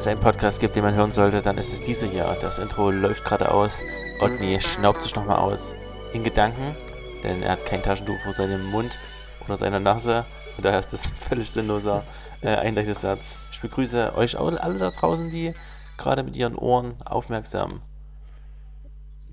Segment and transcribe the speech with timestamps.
[0.00, 2.24] Es einen Podcast gibt, den man hören sollte, dann ist es dieser hier.
[2.40, 3.82] Das Intro läuft gerade aus.
[4.22, 5.74] Otni schnaubt sich nochmal aus.
[6.14, 6.74] In Gedanken,
[7.22, 8.96] denn er hat kein Taschentuch vor seinem Mund
[9.44, 10.24] oder seiner Nase.
[10.56, 12.02] Und daher ist das ein völlig sinnloser
[12.40, 13.36] äh, Einleitungssatz.
[13.52, 15.52] Ich begrüße euch alle da draußen, die
[15.98, 17.82] gerade mit ihren Ohren aufmerksam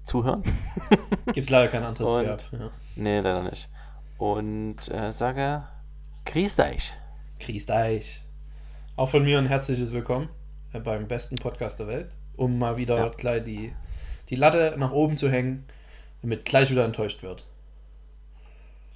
[0.03, 0.43] zuhören.
[1.27, 2.49] Gibt es leider kein anderes Und- Wert.
[2.51, 2.69] Ja.
[2.97, 3.69] nee, leider nicht.
[4.17, 5.63] Und äh, sage,
[6.25, 6.91] grüßt euch.
[7.39, 8.21] Grüßt euch.
[8.97, 10.27] Auch von mir ein herzliches Willkommen
[10.79, 13.09] beim besten Podcast der Welt, um mal wieder Ja.
[13.09, 13.73] gleich die,
[14.29, 15.65] die Latte nach oben zu hängen,
[16.21, 17.45] damit gleich wieder enttäuscht wird.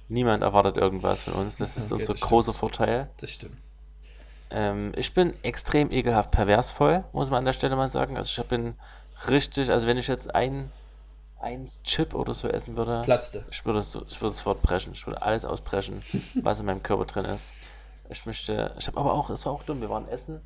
[0.08, 1.56] Niemand erwartet irgendwas von uns.
[1.56, 3.08] Das ist Okay, unser das großer Vorteil.
[3.18, 3.56] Das stimmt.
[4.50, 8.16] Ähm, ich bin extrem ekelhaft perversvoll, muss man an der Stelle mal sagen.
[8.18, 8.74] Also ich bin
[9.28, 10.70] richtig, also wenn ich jetzt ein,
[11.40, 13.46] ein Chip oder so essen würde, Platzte.
[13.50, 14.92] ich würde, es so, ich würde sofort brechen.
[14.92, 16.02] Ich würde alles ausbrechen,
[16.42, 17.54] was in meinem Körper drin ist.
[18.10, 20.42] Ich möchte, ich habe aber auch, es war auch dumm, wir waren essen,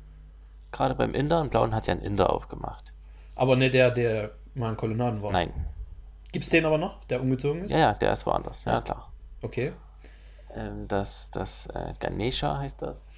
[0.71, 2.93] gerade beim Inder und Blauen hat ja einen Inder aufgemacht.
[3.35, 5.31] Aber nicht der, der mal in Kolonnaden war.
[5.31, 5.53] Nein.
[6.31, 7.71] Gibt es den aber noch, der umgezogen ist?
[7.71, 9.11] Ja, ja, der ist woanders, ja, klar.
[9.41, 9.73] Okay.
[10.53, 13.09] Ähm, das, das äh, Ganesha heißt das.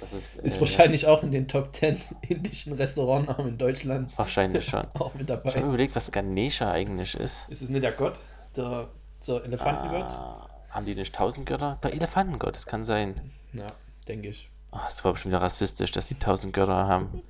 [0.00, 1.98] Das ist, Ist äh, wahrscheinlich auch in den Top 10
[2.28, 4.86] indischen Restaurantnamen in Deutschland Wahrscheinlich schon.
[4.94, 5.60] auch mit Ich habe dabei.
[5.62, 7.48] überlegt, was Ganesha eigentlich ist.
[7.48, 8.20] Ist es nicht der Gott?
[8.56, 8.88] Der,
[9.26, 10.10] der Elefantengott?
[10.10, 11.78] Ah, haben die nicht tausend Götter?
[11.82, 13.32] Der Elefantengott, das kann sein.
[13.52, 13.66] Ja,
[14.06, 14.50] denke ich.
[14.70, 17.22] Ah, das war bestimmt wieder rassistisch, dass die tausend Götter haben.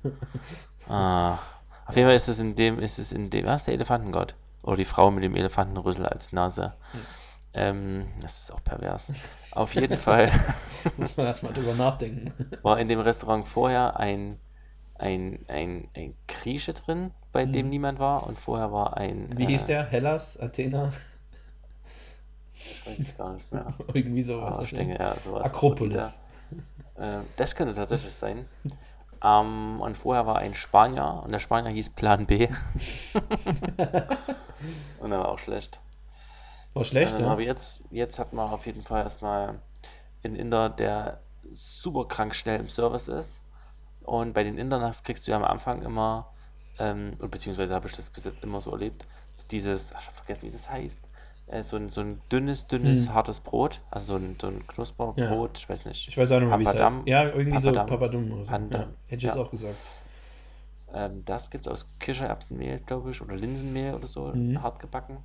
[0.87, 1.39] Ah,
[1.85, 4.35] auf jeden Fall ist es in dem, ist es in dem, was ist der Elefantengott?
[4.63, 6.73] Oder die Frau mit dem Elefantenrüssel als Nase.
[7.53, 9.11] Ähm, das ist auch pervers.
[9.51, 10.31] Auf jeden Fall
[10.97, 12.33] Muss man erstmal drüber nachdenken.
[12.61, 14.37] war in dem Restaurant vorher ein,
[14.95, 18.27] ein, ein, ein Grieche drin, bei dem niemand war.
[18.27, 19.37] Und vorher war ein.
[19.37, 19.85] Wie äh, hieß der?
[19.85, 20.39] Hellas?
[20.39, 20.93] Athena?
[22.53, 23.73] Ich weiß es gar nicht mehr.
[23.93, 24.59] Irgendwie sowas.
[24.59, 25.45] Ah, ich denke, ja, sowas.
[25.45, 26.19] Akropolis.
[26.99, 28.45] Äh, das könnte tatsächlich sein.
[29.23, 32.47] Ähm, und vorher war ein Spanier und der Spanier hieß Plan B.
[34.99, 35.79] und der war auch schlecht.
[36.73, 37.31] War schlecht, ähm, ja?
[37.31, 39.59] Aber jetzt, jetzt hat man auf jeden Fall erstmal
[40.23, 41.21] einen Inder, der
[41.51, 43.41] super krank schnell im Service ist.
[44.03, 46.31] Und bei den Indernachs kriegst du ja am Anfang immer,
[46.77, 49.05] ähm, beziehungsweise habe ich das bis jetzt immer so erlebt,
[49.51, 51.01] dieses, ach, ich habe vergessen, wie das heißt,
[51.51, 53.13] äh, so, ein, so ein dünnes, dünnes, Hm.
[53.13, 56.07] hartes Brot, also so ein, so ein Knusperbrot, ich weiß nicht.
[56.07, 56.95] Ich weiß auch nicht mehr, wie es heißt.
[57.05, 57.85] Ja, irgendwie so Papadam.
[57.87, 58.49] Papadum oder so.
[58.51, 58.81] Pandam.
[58.81, 59.41] Ja, hätte ich jetzt Ja.
[59.41, 59.77] auch gesagt.
[60.93, 64.61] Ähm, das gibt es aus Kichererbsenmehl, glaube ich, oder Linsenmehl oder so, Mhm.
[64.63, 65.17] hart gebacken.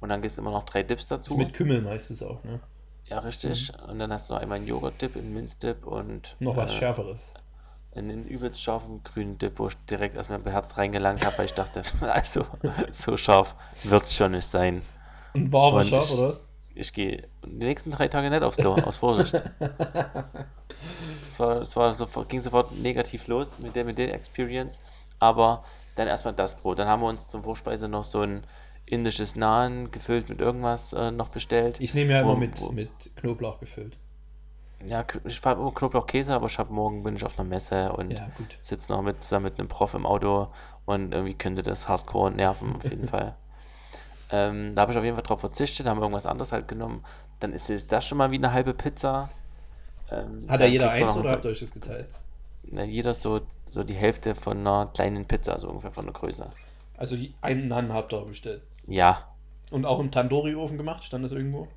[0.00, 1.36] Und dann gibt es immer noch drei Dips dazu.
[1.36, 2.60] Mit Kümmel meistens auch, ne?
[3.06, 3.72] ja, richtig.
[3.88, 7.32] Und dann hast du noch einmal einen Joghurt-Dip, einen Minzdip und Noch was äh, Schärferes.
[7.96, 11.82] Einen übelst scharfen grünen Dip, wo ich direkt erstmal beherzt reingelangt habe, weil ich dachte,
[12.00, 12.44] also
[12.92, 14.82] so scharf wird es schon nicht sein.
[15.34, 16.34] Und war aber scharf, ich- oder?
[16.78, 19.42] Ich gehe die nächsten drei Tage nicht aufs Klo, aus Vorsicht.
[21.26, 24.80] Es war, es war sofort, ging sofort negativ los mit der, mit der Experience.
[25.18, 25.64] Aber
[25.94, 26.78] dann erstmal das Brot.
[26.78, 28.44] Dann haben wir uns zum Vorspeise noch so ein
[28.84, 31.80] indisches Naan gefüllt mit irgendwas äh, noch bestellt.
[31.80, 33.96] Ich nehme ja Wo- immer mit, wo- mit Knoblauch gefüllt.
[34.86, 38.12] Ja, ich habe immer Knoblauchkäse, aber ich habe morgen bin ich auf einer Messe und
[38.12, 38.28] Ja,
[38.60, 40.48] sitze noch mit, zusammen mit einem Prof im Auto
[40.84, 43.34] und irgendwie könnte das hardcore nerven, auf jeden Fall.
[44.30, 47.04] Ähm, da habe ich auf jeden Fall drauf verzichtet, haben irgendwas anderes halt genommen.
[47.40, 49.28] Dann ist das schon mal wie eine halbe Pizza.
[50.10, 52.08] Ähm, Hat ja dann jeder eins oder so- habt ihr euch das geteilt?
[52.64, 56.48] Na, jeder so, so die Hälfte von einer kleinen Pizza, so ungefähr von der Größe.
[56.96, 58.62] Also einen Nahen habt ihr bestellt.
[58.88, 59.24] Ja,
[59.70, 61.04] Und auch im Tandoori-Ofen gemacht?
[61.04, 61.68] Stand das irgendwo?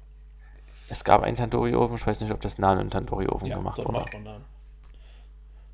[0.90, 4.00] Es gab einen Tandoori-Ofen, ich weiß nicht, ob das Naan im Tandoori-Ofen gemacht dort wurde.
[4.00, 4.42] macht man Nahen.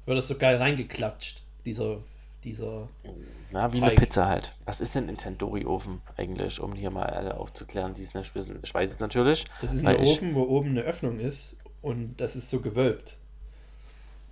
[0.06, 1.98] Wird das so geil reingeklatscht, dieser,
[2.44, 2.90] dieser...
[3.52, 4.00] Na, wie eine Teig.
[4.00, 4.56] Pizza halt.
[4.66, 8.60] Was ist denn ein Tandoori-Ofen eigentlich, um hier mal alle aufzuklären, die es nicht wissen?
[8.64, 9.46] Ich weiß es natürlich.
[9.62, 13.18] Das ist ein ich- Ofen, wo oben eine Öffnung ist und das ist so gewölbt.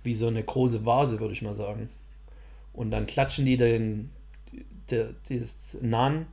[0.02, 1.88] Wie so eine große Vase, würde ich mal sagen.
[2.72, 4.10] Und dann klatschen die den,
[4.90, 6.26] der, dieses Naan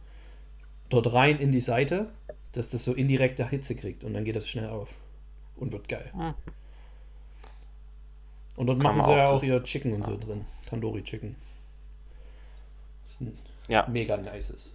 [0.89, 2.09] dort rein in die Seite,
[2.53, 4.89] dass das so indirekte Hitze kriegt und dann geht das schnell auf
[5.55, 6.09] und wird geil.
[6.13, 6.33] Hm.
[8.57, 10.45] Und dort Kann machen sie ja auch auch das- ihr Chicken und so drin.
[10.67, 11.35] Tandoori Chicken.
[13.03, 13.37] Das ist ein
[13.67, 13.87] Ja.
[13.87, 14.73] mega nices.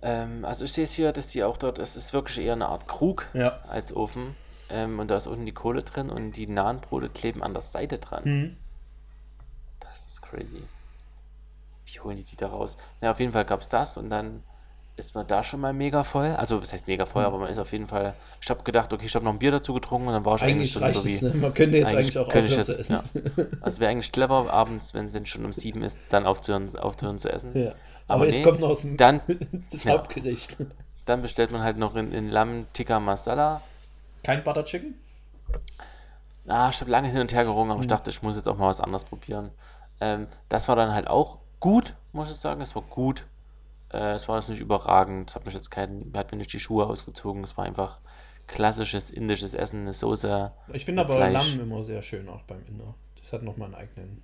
[0.00, 2.68] Ähm, also ich sehe es hier, dass die auch dort, es ist wirklich eher eine
[2.68, 3.60] Art Krug Ja.
[3.68, 4.36] als Ofen.
[4.70, 7.98] Ähm, und da ist unten die Kohle drin und die Nahenbrote kleben an der Seite
[7.98, 8.22] dran.
[8.24, 8.56] Mhm.
[9.80, 10.62] Das ist crazy.
[11.86, 12.76] Wie holen die die da raus?
[13.00, 14.42] Na, auf jeden Fall gab es das und dann
[14.98, 16.34] ist man da schon mal mega voll.
[16.36, 17.08] Also, was heißt mega Mhm.
[17.08, 18.14] voll, aber man ist auf jeden Fall.
[18.40, 20.42] Ich habe gedacht, okay, ich habe noch ein Bier dazu getrunken und dann war ich
[20.42, 21.32] eigentlich, Eigentlich so, wie.
[21.32, 21.34] ne?
[21.34, 22.92] Man könnte jetzt eigentlich, auch könnte ich aufhören zu essen.
[22.92, 23.44] Ja.
[23.60, 27.30] Also wäre eigentlich clever, abends, wenn es schon um sieben ist, dann aufzuhören, aufzuhören zu
[27.32, 27.56] essen.
[27.56, 27.70] Ja.
[28.08, 29.20] Aber Aber, jetzt nee, kommt noch aus dem dann-
[29.70, 29.92] das ja.
[29.92, 30.56] Hauptgericht.
[31.04, 33.62] Dann bestellt man halt noch in, in Lamm Tikka Masala.
[34.24, 34.94] Kein Butter Chicken?
[36.44, 38.56] Na, ich habe lange hin und her gerungen, aber ich dachte, ich muss jetzt auch
[38.56, 39.50] mal was anderes probieren.
[40.00, 42.60] Ähm, das war dann halt auch gut, muss ich sagen.
[42.60, 43.26] Es war gut.
[43.92, 45.30] Äh, es war jetzt nicht überragend.
[45.30, 47.42] Es hat mich jetzt kein, hat mir nicht die Schuhe ausgezogen.
[47.44, 47.98] Es war einfach
[48.46, 50.52] klassisches indisches Essen, eine Soße.
[50.72, 51.54] Ich finde aber Fleisch.
[51.56, 52.94] Lamm immer sehr schön, auch beim Inder.
[53.20, 54.22] Das hat nochmal einen eigenen.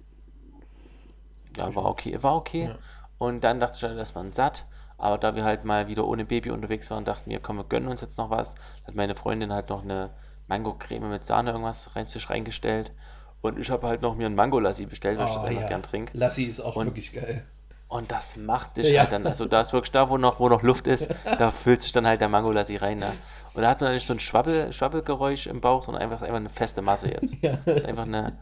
[1.57, 2.65] Ja, war okay, war okay.
[2.69, 2.79] Ja.
[3.19, 4.67] Und dann dachte ich halt erstmal satt.
[4.97, 7.89] Aber da wir halt mal wieder ohne Baby unterwegs waren, dachten wir, komm, wir gönnen
[7.89, 8.55] uns jetzt noch was.
[8.87, 10.11] Hat meine Freundin halt noch eine
[10.47, 12.93] Mango-Creme mit Sahne irgendwas rein, reingestellt.
[13.41, 15.69] Und ich habe halt noch mir ein Mango-Lassi bestellt, weil ich das Ah, einfach ja.
[15.69, 16.17] gern trinke.
[16.17, 17.45] Lassi ist auch Und- wirklich geil.
[17.89, 19.03] Und das macht dich Ja.
[19.03, 21.09] halt dann, also da ist wirklich da, wo noch, wo noch Luft ist,
[21.39, 22.99] da füllt sich dann halt der Mangolassi rein.
[22.99, 23.13] Ne?
[23.55, 26.49] Und da hat man nicht so ein Schwabbel, Schwabbelgeräusch im Bauch, sondern einfach, einfach eine
[26.49, 27.37] feste Masse jetzt.
[27.43, 27.59] Ja.
[27.65, 28.39] Das ist einfach eine,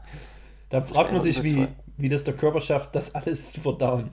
[0.70, 1.68] Da fragt man sich, wie,
[1.98, 4.10] wie das der Körper schafft, das alles zu verdauen.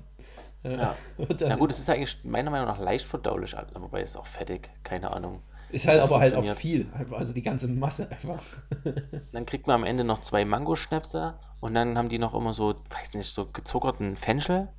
[0.64, 0.96] ja.
[1.48, 4.70] Na gut, es ist eigentlich meiner Meinung nach leicht verdaulich, aber es ist auch fettig,
[4.84, 5.42] keine Ahnung.
[5.72, 6.88] Ist halt das aber halt auch viel.
[7.12, 8.42] Also die ganze Masse einfach.
[9.32, 12.76] Dann kriegt man am Ende noch zwei Mangoschnäpse und dann haben die noch immer so,
[12.90, 14.70] weiß nicht, so gezuckerten Fenchel,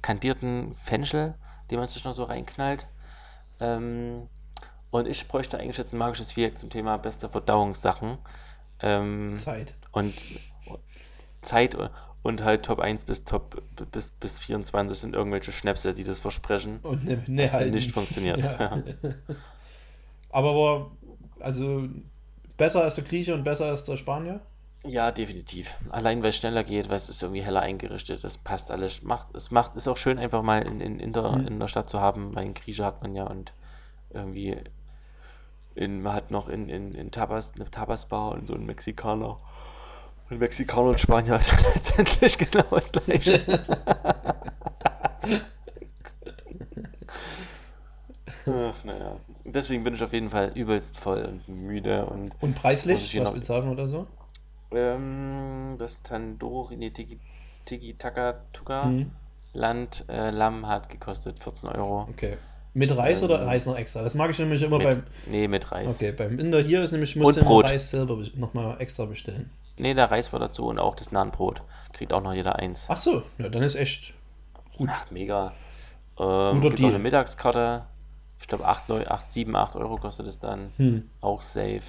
[0.00, 1.34] kandierten Fenchel,
[1.70, 2.86] den man sich noch so reinknallt.
[3.60, 4.28] Ähm,
[4.90, 8.18] und ich bräuchte eigentlich jetzt ein magisches Viereck zum Thema beste Verdauungssachen.
[8.80, 9.74] Ähm, Zeit.
[9.92, 10.14] und
[11.42, 11.76] Zeit
[12.22, 16.80] und halt Top 1 bis Top bis, bis 24 sind irgendwelche Schnäpse, die das versprechen.
[16.82, 18.42] Und ne, ne Was halt nicht funktioniert.
[18.44, 18.82] Ja.
[20.34, 20.90] Aber war,
[21.38, 21.84] also
[22.56, 24.40] besser als der Grieche und besser als der Spanier?
[24.84, 25.76] Ja, definitiv.
[25.90, 29.04] Allein weil es schneller geht, weil es ist irgendwie heller eingerichtet, das passt alles.
[29.04, 31.46] Macht, es macht, ist auch schön, einfach mal in, in, in, der, Mhm.
[31.46, 33.52] in der Stadt zu haben, weil in Grieche hat man ja und
[34.10, 34.56] irgendwie
[35.76, 39.36] in, man hat noch in, in, in Tabas, eine Tabas-Bar und so ein Mexikaner.
[40.30, 43.40] Und Mexikaner und Spanier ist letztendlich genau das gleiche.
[48.46, 49.16] Ach, naja.
[49.44, 53.20] Deswegen bin ich auf jeden Fall übelst voll und müde und Und ich preislich?
[53.20, 54.06] Was bezahlen oder so?
[54.72, 57.18] ähm, das Tandoori, nee, Tiki,
[57.64, 59.10] Tiki Taka Tuka Mhm.
[59.52, 62.08] Land äh, Lamm hat gekostet 14 Euro.
[62.10, 62.36] Okay.
[62.72, 64.02] Mit Reis oder Ähm, Reis noch extra?
[64.02, 65.02] Das mag ich nämlich immer Mit, beim.
[65.26, 65.94] nee, mit Reis.
[65.94, 67.70] Okay, beim Inder hier ist nämlich, musst Und du immer Brot.
[67.70, 69.50] Reis selber nochmal extra bestellen.
[69.76, 71.62] Nee, der Reis war dazu und auch das Nahenbrot.
[71.92, 72.86] Kriegt auch noch jeder eins.
[72.88, 74.14] Ach so, ja, dann ist echt
[74.76, 74.88] gut.
[74.92, 75.52] Ach, mega.
[76.18, 76.94] Ähm, Guter gibt auch Deal.
[76.94, 77.84] eine Mittagskarte.
[78.44, 80.70] Ich glaube 8, 9, 8, 7, 8 Euro kostet es dann.
[80.76, 81.08] Hm.
[81.22, 81.80] Auch safe.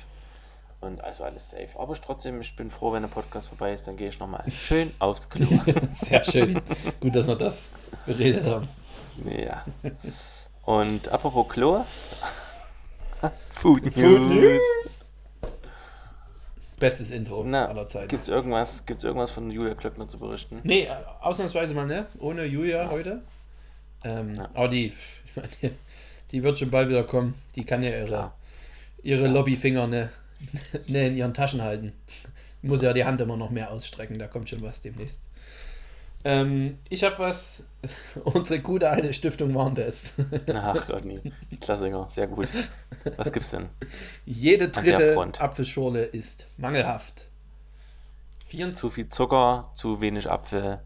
[0.79, 1.77] Und also alles safe.
[1.77, 4.49] Aber ich trotzdem, ich bin froh, wenn der Podcast vorbei ist, dann gehe ich nochmal
[4.49, 5.45] schön aufs Klo.
[5.91, 6.61] Sehr schön.
[7.01, 7.67] gut, dass wir das
[8.05, 8.69] beredet haben.
[9.37, 9.65] Ja.
[10.63, 11.83] Und apropos Klo.
[13.51, 13.93] Food News.
[13.95, 15.11] Food News.
[16.79, 18.07] Bestes Intro Na, aller Zeiten.
[18.07, 20.61] gibt's irgendwas, gibt's irgendwas von Julia Klöckner zu berichten?
[20.63, 23.23] Nee, äh, ausnahmsweise mal ne, ohne Julia heute.
[24.05, 24.47] Ähm, Ja.
[24.53, 24.85] Aber die,
[25.25, 25.75] ich meine,
[26.35, 27.35] die, wird schon bald wieder kommen.
[27.55, 28.37] Die kann ja ihre, Klar.
[29.03, 30.09] ihre Lobbyfinger ne,
[30.87, 31.93] ne in ihren Taschen halten.
[32.61, 35.21] Muss ja die Hand immer noch mehr ausstrecken, da kommt schon was demnächst.
[36.23, 37.63] Ähm, ich habe was,
[38.23, 40.13] unsere gute alte Stiftung Warntest.
[40.53, 41.21] Ach Gott, nee.
[41.61, 42.49] Klassiker, sehr gut.
[43.15, 43.69] Was gibt's denn?
[44.25, 45.15] Jede dritte.
[45.39, 47.25] Apfelschorle ist mangelhaft.
[48.47, 50.81] 24, Zu viel Zucker, zu wenig Apfel,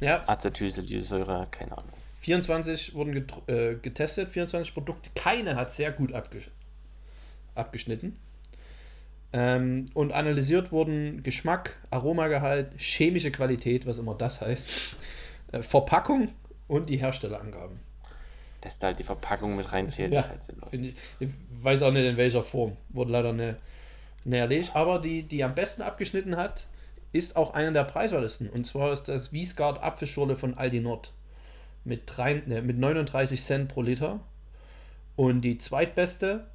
[0.00, 1.97] ja, Acetylsalicylsäure, keine Ahnung.
[2.18, 5.10] 24 wurden getr- äh, getestet, 24 Produkte.
[5.14, 6.50] Keine hat sehr gut abgesch
[7.54, 8.16] abgeschnitten.
[9.32, 14.66] Ähm, und analysiert wurden Geschmack, Aromagehalt, chemische Qualität, was immer das heißt,
[15.52, 16.30] äh, Verpackung
[16.66, 17.78] und die Herstellerangaben.
[18.60, 20.72] Dass da halt die Verpackung mit reinzählt, Ja, ist halt sinnlos.
[20.72, 21.30] Ich, ich
[21.62, 22.76] weiß auch nicht in welcher Form.
[22.88, 23.56] Wurde leider ne,
[24.24, 24.74] ne erlegt.
[24.74, 26.66] Aber die, die am besten abgeschnitten hat,
[27.12, 28.48] ist auch einer der preiswertesten.
[28.48, 31.12] Und zwar ist das Wiesgard Apfelschorle von Aldi Nord.
[31.88, 34.20] Mit, drei, ne, mit 39 Cent pro Liter.
[35.16, 36.46] Und die zweitbeste,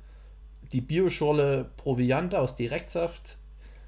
[0.71, 3.37] die Bioschorle Proviante aus Direktsaft,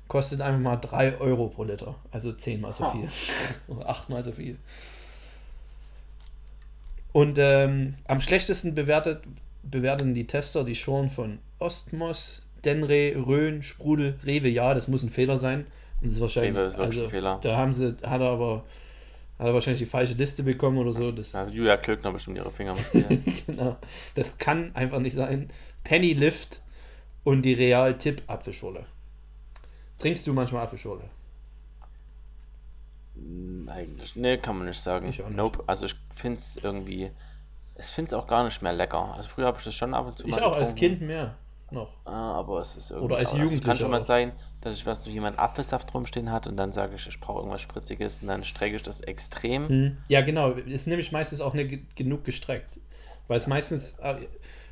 [0.07, 1.95] kostet einfach mal 3 Euro pro Liter.
[2.11, 2.91] Also zehnmal so Ha.
[2.91, 3.09] viel.
[3.75, 4.57] Oder achtmal so viel.
[7.11, 9.23] Und ähm, am schlechtesten bewertet,
[9.63, 14.49] bewerten die Tester die Schoren von Ostmos, Denre, Rhön, Sprudel, Rewe.
[14.49, 15.61] Ja, das muss ein Fehler sein.
[16.01, 16.55] Und das ist wahrscheinlich.
[16.55, 17.39] Rewe ist also, ein Fehler.
[17.41, 18.65] Da haben sie, hat er aber
[19.37, 21.11] hat er wahrscheinlich die falsche Liste bekommen oder so.
[21.11, 22.75] Das, Also Julia Klöckner bestimmt ihre Finger
[23.47, 23.77] genau,
[24.15, 25.49] das kann einfach nicht sein.
[25.83, 26.61] Penny Lift
[27.23, 28.85] und die Real Tipp Apfelschorle.
[29.99, 31.09] Trinkst du manchmal Apfelschorle?
[33.15, 35.07] Mm, Eigentlich, nee, kann man nicht sagen.
[35.07, 35.37] Ich auch nicht.
[35.37, 35.63] Nope.
[35.67, 37.11] Also ich finde es irgendwie,
[37.77, 39.13] ich finde es auch gar nicht mehr lecker.
[39.15, 40.97] Also früher habe ich das schon ab und zu Ich mal auch als getrunken.
[40.99, 41.35] Kind mehr
[41.75, 41.93] noch.
[42.05, 43.05] Ah, aber es ist irgendwie.
[43.05, 46.31] Oder als aber es kann Jugendlicher schon mal sein, dass ich was, jemand Apfelsaft rumstehen
[46.31, 49.67] hat und dann sage ich, ich brauche irgendwas Spritziges und dann strecke ich das extrem.
[49.67, 49.97] Mhm.
[50.07, 50.51] Ja, genau.
[50.51, 52.79] Ist nämlich meistens auch nicht ge- genug gestreckt.
[53.27, 54.15] Weil es meistens, äh,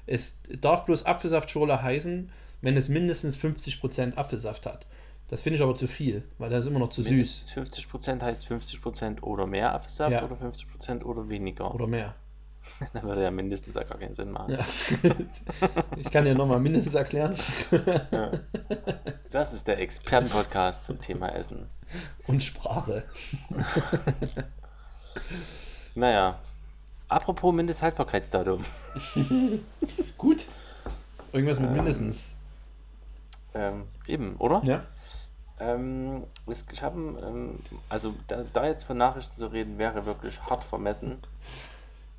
[0.07, 2.31] es darf bloß Apfelsaftschorle heißen,
[2.61, 4.85] wenn es mindestens 50% Apfelsaft hat.
[5.29, 7.11] Das finde ich aber zu viel, weil das ist immer noch zu süß.
[7.11, 10.23] Mindestens 50% heißt 50% oder mehr Apfelsaft Ja.
[10.23, 11.73] oder 50% oder weniger.
[11.73, 12.15] Oder mehr.
[12.93, 14.53] Dann würde ja mindestens ja gar keinen Sinn machen.
[14.53, 14.65] Ja.
[15.97, 17.35] ich kann dir nochmal mindestens erklären.
[19.31, 21.69] Das ist der Expertenpodcast zum Thema Essen.
[22.27, 23.03] Und Sprache.
[25.95, 26.39] Naja,
[27.07, 28.63] apropos Mindesthaltbarkeitsdatum.
[30.17, 30.47] Gut.
[31.31, 32.31] Irgendwas mit mindestens.
[33.53, 34.61] Ähm, eben, oder?
[34.63, 34.83] Ja.
[35.59, 40.63] Ähm, es geschaffen, ähm, also da, da jetzt von Nachrichten zu reden, wäre wirklich hart
[40.63, 41.19] vermessen.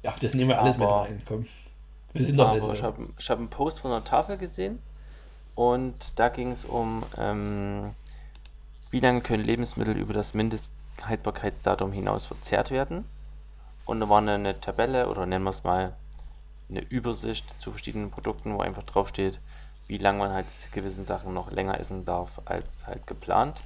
[0.04, 1.22] Ja, das nehmen wir alles Aber- mit rein.
[1.26, 1.46] Komm.
[2.12, 4.78] Wir sind doch Aber nicht ich habe hab einen Post von einer Tafel gesehen
[5.56, 7.92] und da ging es um, ähm,
[8.90, 13.04] wie lange können Lebensmittel über das Mindesthaltbarkeitsdatum hinaus verzehrt werden.
[13.84, 15.94] Und da war eine, eine Tabelle oder nennen wir es mal
[16.70, 19.40] eine Übersicht zu verschiedenen Produkten, wo einfach draufsteht,
[19.88, 23.60] wie lange man halt gewissen Sachen noch länger essen darf als halt geplant.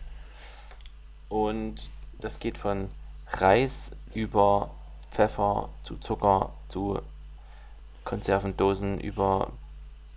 [1.28, 2.88] Und das geht von
[3.32, 4.70] Reis über
[5.10, 7.00] Pfeffer zu Zucker zu
[8.04, 9.52] Konservendosen über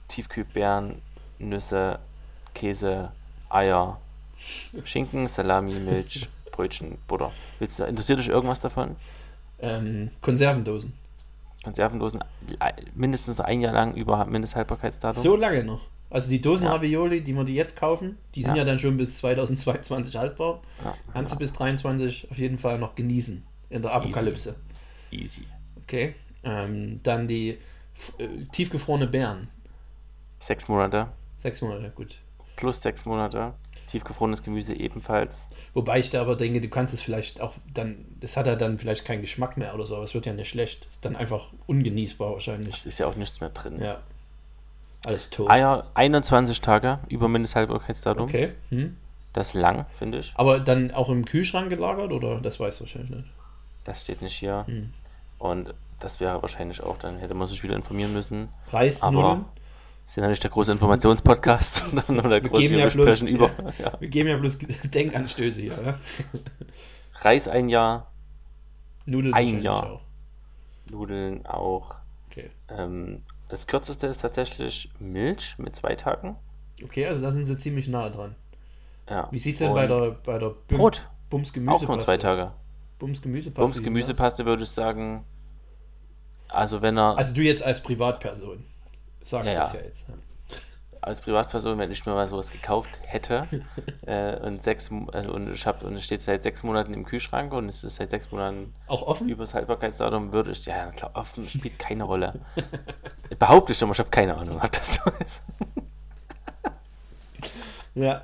[0.07, 1.01] Tiefkühlbeeren,
[1.39, 1.99] Nüsse,
[2.53, 3.11] Käse,
[3.49, 3.99] Eier,
[4.83, 7.31] Schinken, Salami, Milch, Brötchen, Butter.
[7.59, 8.95] Willst du, interessiert dich irgendwas davon?
[9.59, 10.93] Ähm, Konservendosen.
[11.63, 12.21] Konservendosen
[12.59, 15.21] äh, mindestens ein Jahr lang über Mindesthaltbarkeitsdatum.
[15.21, 15.81] So lange noch.
[16.09, 16.73] Also die Dosen Ja.
[16.73, 18.63] Ravioli, die wir die jetzt kaufen, die sind Ja.
[18.63, 20.61] ja dann schon bis 2022 haltbar.
[20.83, 23.43] Ja, Kannst du bis 23 auf jeden Fall noch genießen.
[23.69, 24.55] In der Apokalypse.
[25.11, 25.43] Easy.
[25.83, 26.15] Okay.
[26.43, 27.57] Ähm, dann die
[28.17, 29.49] äh, tiefgefrorene Beeren.
[30.39, 32.17] Sechs Monate Sechs Monate, gut.
[32.55, 33.53] plus sechs Monate.
[33.87, 35.47] Tiefgefrorenes Gemüse ebenfalls.
[35.73, 38.77] Wobei ich da aber denke, du kannst es vielleicht auch dann, das hat ja dann
[38.79, 40.85] vielleicht keinen Geschmack mehr oder so, aber es wird ja nicht schlecht.
[40.85, 42.73] Ist dann einfach ungenießbar wahrscheinlich.
[42.73, 43.81] Es ist ja auch nichts mehr drin.
[43.81, 43.99] Ja.
[45.05, 45.49] Alles tot.
[45.49, 48.23] Eier 21 Tage über Mindesthaltbarkeitsdatum.
[48.23, 48.53] Okay.
[48.69, 48.95] Hm.
[49.33, 50.31] Das ist lang, finde ich.
[50.35, 53.29] Aber dann auch im Kühlschrank gelagert oder das weißt du wahrscheinlich nicht.
[53.83, 54.65] Das steht nicht hier.
[54.67, 54.91] Hm.
[55.39, 58.49] Und das wäre wahrscheinlich auch, dann hätte man sich wieder informieren müssen.
[58.71, 59.45] Reis, Aber Nudeln.
[60.05, 63.21] ist ja nicht der große Informationspodcast, sondern nur der Wir große, geben wir ja bloß,
[63.23, 63.91] über ja.
[63.99, 65.73] wir geben ja bloß Denkanstöße hier.
[65.83, 65.99] Ja?
[67.21, 68.11] Reis ein Jahr,
[69.05, 69.93] Nudeln Ein Jahr.
[69.93, 70.01] auch.
[70.91, 71.95] Nudeln auch.
[72.29, 72.49] Okay.
[72.69, 76.35] Ähm, das kürzeste ist tatsächlich Milch mit zwei Tagen.
[76.83, 78.35] okay, also da sind sie ziemlich nahe dran.
[79.09, 79.27] Ja.
[79.31, 81.07] Wie sieht es denn bei der, bei der Bum- Brot?
[81.29, 81.87] Bums Auch Gemüsepaste?
[81.87, 82.51] nur zwei Tage.
[83.01, 83.61] Bums Gemüsepaste.
[83.73, 83.83] Bums?
[83.83, 85.25] Gemüsepaste würde ich sagen,
[86.47, 88.63] also wenn er Also du jetzt als Privatperson
[89.21, 89.79] sagst Ja, das ja.
[89.81, 90.05] jetzt.
[91.01, 93.47] als Privatperson, wenn ich mir mal sowas gekauft hätte
[94.05, 97.53] äh, und sechs, also und ich hab, und es steht seit sechs Monaten im Kühlschrank
[97.53, 99.27] und es ist seit sechs Monaten Auch offen?
[99.27, 102.39] über das Haltbarkeitsdatum, würde ich, ja klar, offen spielt keine Rolle.
[103.39, 105.41] Behaupte ich doch mal, ich habe keine Ahnung, ob das so ist.
[107.95, 108.21] Ja.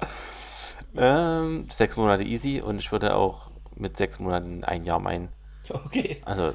[0.96, 5.30] Ähm, sechs Monate easy und ich würde auch mit sechs Monaten ein Jahr meinen.
[5.70, 6.22] Okay.
[6.26, 6.54] Also,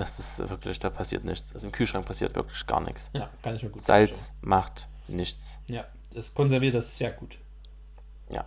[0.00, 1.52] es ist wirklich, da passiert nichts.
[1.54, 3.10] Also im Kühlschrank passiert wirklich gar nichts.
[3.12, 5.56] Ja, kann ich mir gut Salz macht nichts.
[5.56, 5.76] vorstellen.
[5.78, 7.38] Ja, das konserviert das sehr gut.
[8.30, 8.46] Ja.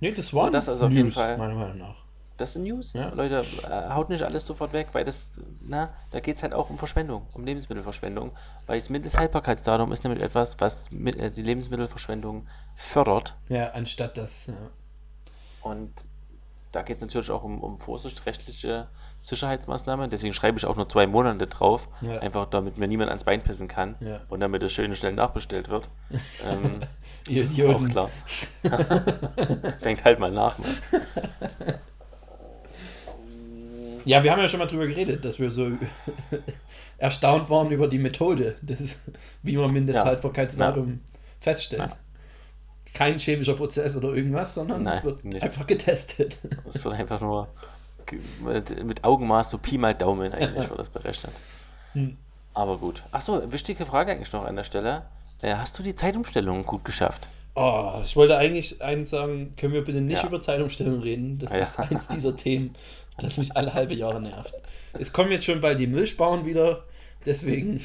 [0.00, 1.38] Nee, das So, war das also auf jeden Fall.
[1.38, 2.02] meiner Meinung nach.
[2.36, 2.92] Das sind News.
[2.94, 3.10] Ja.
[3.10, 6.68] Leute, äh, haut nicht alles sofort weg, weil das, na, da geht es halt auch
[6.68, 8.32] um Verschwendung, um Lebensmittelverschwendung.
[8.66, 13.36] Weil das Mindesthaltbarkeitsdatum ist nämlich etwas, was mit, äh, die Lebensmittelverschwendung fördert.
[13.48, 14.48] Ja, anstatt das.
[14.48, 14.54] Ja.
[15.62, 15.92] Und
[16.74, 18.88] da geht es natürlich auch um, um vorsichtrechtliche
[19.20, 20.10] Sicherheitsmaßnahmen.
[20.10, 21.88] Deswegen schreibe ich auch nur zwei Monate drauf.
[22.00, 22.18] Ja.
[22.18, 23.94] Einfach damit mir niemand ans Bein pissen kann.
[24.00, 24.22] Ja.
[24.28, 25.88] Und damit es schön schnell nachbestellt wird.
[26.44, 26.80] ähm,
[27.28, 28.10] ist auch klar.
[29.84, 30.58] Denkt halt mal nach.
[30.58, 30.70] Mann.
[34.04, 35.70] Ja, wir haben ja schon mal drüber geredet, dass wir so
[36.98, 38.98] erstaunt waren über die Methode, des,
[39.42, 41.00] wie man Mindesthaltbarkeitsdatum
[41.40, 41.96] feststellt.
[42.94, 45.42] Kein chemischer Prozess oder irgendwas, sondern Nein, es wird nicht.
[45.42, 46.38] einfach getestet.
[46.66, 47.48] Es wird einfach nur
[48.40, 51.32] mit, mit Augenmaß, so Pi mal Daumen eigentlich wird das berechnet.
[51.92, 52.16] Hm.
[52.54, 53.02] Aber gut.
[53.10, 55.02] Achso, wichtige Frage eigentlich noch an der Stelle.
[55.42, 57.28] Äh, hast du die Zeitumstellung gut geschafft?
[57.56, 60.28] Oh, ich wollte eigentlich eins sagen, können wir bitte nicht Ja.
[60.28, 61.38] über Zeitumstellung reden?
[61.38, 61.58] Das Ja.
[61.58, 62.74] ist eins dieser Themen,
[63.18, 64.54] das mich alle halbe Jahre nervt.
[64.92, 66.84] Es kommen jetzt schon bald die Milchbauern wieder,
[67.26, 67.80] deswegen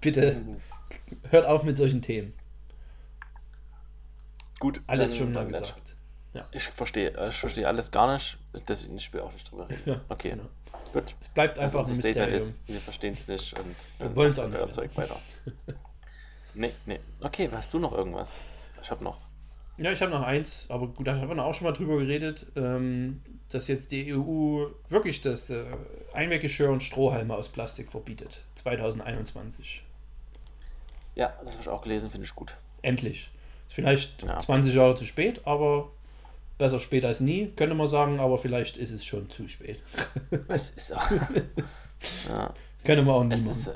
[0.00, 0.36] bitte
[1.30, 2.32] hört auf mit solchen Themen.
[4.58, 5.60] Gut, Alles dann- schon mal dann nicht.
[5.60, 5.94] gesagt.
[6.52, 8.38] Ich verstehe, äh, ich verstehe alles gar nicht,
[8.68, 9.82] deswegen ich will auch nicht drüber reden.
[9.86, 10.44] Ja, okay, genau.
[10.92, 11.14] gut.
[11.20, 14.48] Es bleibt einfach ein das Statement ist, wir verstehen es nicht und dann wollen's auch
[14.48, 14.74] macht nicht.
[14.74, 15.16] Zeug weiter.
[16.54, 17.00] nee, nee.
[17.20, 18.38] Okay, hast du noch irgendwas?
[18.80, 19.18] Ich habe noch.
[19.78, 22.46] Ja, ich habe noch eins, aber gut, da haben wir auch schon mal drüber geredet,
[22.56, 25.64] ähm, dass jetzt die EU wirklich das äh,
[26.12, 28.42] Einweggeschirr und Strohhalme aus Plastik verbietet.
[28.56, 29.82] 2021.
[31.14, 32.56] Ja, das habe ich auch gelesen, finde ich gut.
[32.82, 33.30] Endlich.
[33.68, 34.38] Vielleicht Ja.
[34.38, 35.90] 20 Jahre zu spät, aber
[36.56, 39.80] besser spät als nie, könnte man sagen, aber vielleicht ist es schon zu spät.
[40.48, 41.10] Es ist auch.
[42.28, 42.52] ja,
[42.84, 43.50] Könnte man auch nie es machen.
[43.52, 43.68] ist.
[43.68, 43.74] Äh,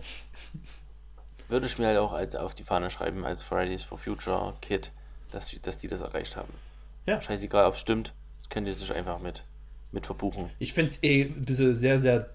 [1.48, 4.90] würde ich mir halt auch als auf die Fahne schreiben, als Fridays for Future Kid,
[5.30, 6.52] dass, dass die das erreicht haben.
[7.06, 7.20] Ja.
[7.20, 9.44] Scheißegal, ob es stimmt, das könnt ihr sich einfach mit,
[9.90, 10.50] mit verbuchen.
[10.58, 12.30] Ich finde es eh ein bisschen sehr, sehr.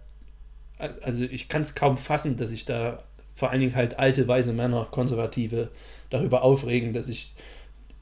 [1.02, 3.04] Also, ich kann es kaum fassen, dass sich da
[3.38, 5.70] vor allen Dingen halt alte, weise Männer, Konservative,
[6.10, 7.36] darüber aufregen, dass sich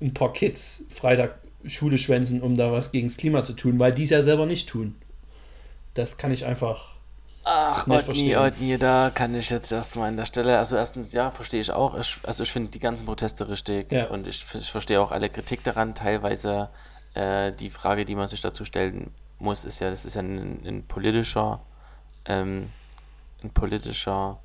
[0.02, 3.92] ein paar Kids Freitag Schule schwänzen, um da was gegen das Klima zu tun, weil
[3.92, 4.96] die es ja selber nicht tun.
[5.94, 6.96] Das kann ich einfach.
[7.44, 8.36] Ach, Otni.
[8.38, 12.00] Otni, da kann ich jetzt erstmal an der Stelle, also erstens, ja, verstehe ich auch.
[12.00, 14.06] Ich, also ich finde die ganzen Proteste richtig Ja.
[14.06, 15.96] und ich, ich verstehe auch alle Kritik daran.
[15.96, 16.70] Teilweise
[17.14, 20.62] äh, die Frage, die man sich dazu stellen muss, ist ja, das ist ja ein,
[20.66, 21.62] ein politischer,
[22.26, 22.70] ähm,
[23.44, 24.40] ein politischer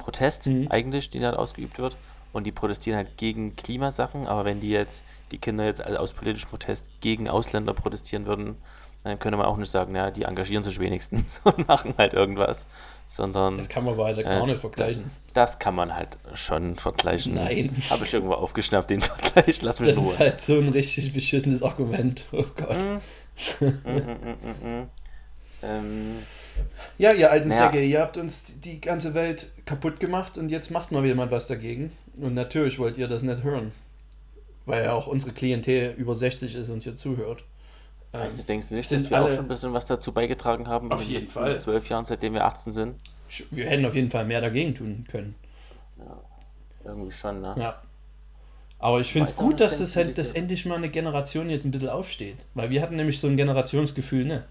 [0.00, 0.66] Protest Mhm.
[0.70, 1.96] eigentlich, der dort ausgeübt wird.
[2.32, 5.02] Und die protestieren halt gegen Klimasachen, aber wenn die jetzt,
[5.32, 8.56] die Kinder jetzt aus politischem Protest gegen Ausländer protestieren würden,
[9.02, 12.66] dann könnte man auch nicht sagen, ja, die engagieren sich wenigstens und machen halt irgendwas.
[13.08, 15.10] Sondern Das kann man weiter Äh, gar nicht vergleichen.
[15.34, 17.34] das kann man halt schon vergleichen.
[17.34, 17.74] Nein.
[17.90, 19.60] Habe ich irgendwo aufgeschnappt, den Vergleich.
[19.62, 20.12] Lass mich Das in Ruhe.
[20.12, 22.24] ist halt so ein richtig beschissenes Argument.
[22.30, 22.86] Oh Gott.
[25.62, 26.18] ähm,
[26.98, 27.66] Ja, ihr alten Naja.
[27.66, 31.46] Säcke, ihr habt uns die ganze Welt kaputt gemacht und jetzt macht mal jemand was
[31.46, 31.92] dagegen.
[32.16, 33.72] Und natürlich wollt ihr das nicht hören.
[34.66, 37.44] Weil ja auch unsere Klientel über 60 ist und hier zuhört.
[38.12, 40.68] Ähm, weißt du, denkst du nicht, dass wir auch schon ein bisschen was dazu beigetragen
[40.68, 41.58] haben Auf in den jeden Fall.
[41.58, 42.96] zwölf Jahren, seitdem wir 18 sind?
[43.52, 45.36] wir hätten auf jeden Fall mehr dagegen tun können.
[46.84, 47.54] Irgendwie schon, ne?
[47.56, 47.82] Ja.
[48.78, 51.70] Aber ich finde es gut, dass das halt, dass endlich mal eine Generation jetzt ein
[51.70, 52.38] bisschen aufsteht.
[52.54, 54.44] Weil wir hatten nämlich so ein Generationsgefühl, ne?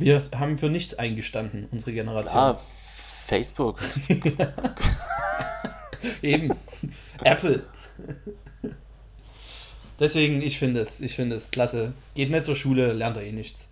[0.00, 2.38] Wir haben für nichts eingestanden, unsere Generation.
[2.38, 3.78] Ah, Facebook.
[6.22, 6.54] Eben.
[7.22, 7.64] Apple.
[9.98, 11.92] Deswegen, ich finde es, ich finde es klasse.
[12.14, 13.68] Geht nicht zur Schule, lernt er eh nichts.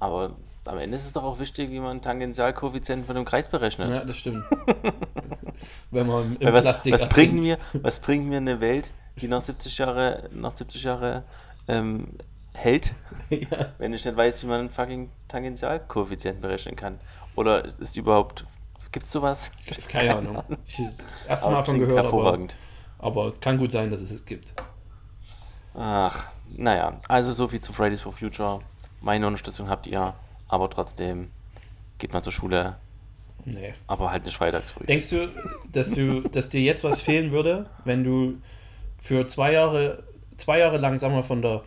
[0.00, 3.90] Aber am Ende ist es doch auch wichtig, wie man Tangentialkoeffizienten von einem Kreis berechnet.
[3.90, 4.42] Ja, das stimmt.
[5.90, 9.42] Wenn man im was, Plastik was, bringt mir, was bringt mir eine Welt, die nach
[9.42, 11.24] 70 Jahre, nach 70 Jahre
[11.68, 12.08] ähm,
[12.54, 12.94] hält,
[13.30, 13.46] ja.
[13.78, 16.98] wenn ich nicht weiß, wie man einen fucking Tangentialkoeffizienten berechnen kann?
[17.34, 18.44] Oder ist überhaupt,
[18.92, 19.52] gibt es sowas?
[19.88, 20.42] Keine Ahnung.
[20.66, 20.80] Ich
[21.28, 22.56] erst Aber mal klingt gehört, aber, hervorragend.
[22.98, 24.52] aber es kann gut sein, dass es es gibt.
[25.74, 28.60] Ach, naja, also so viel zu Fridays for Future.
[29.00, 30.14] Meine Unterstützung habt ihr,
[30.48, 31.30] aber trotzdem
[31.98, 32.76] geht mal zur Schule,
[33.44, 33.72] Nee.
[33.86, 34.84] aber halt nicht freitags früh.
[34.84, 35.28] Denkst du,
[35.72, 38.34] dass du, dass dir jetzt was fehlen würde, wenn du
[39.00, 40.04] für zwei Jahre,
[40.36, 41.62] zwei Jahre lang, sagen wir von der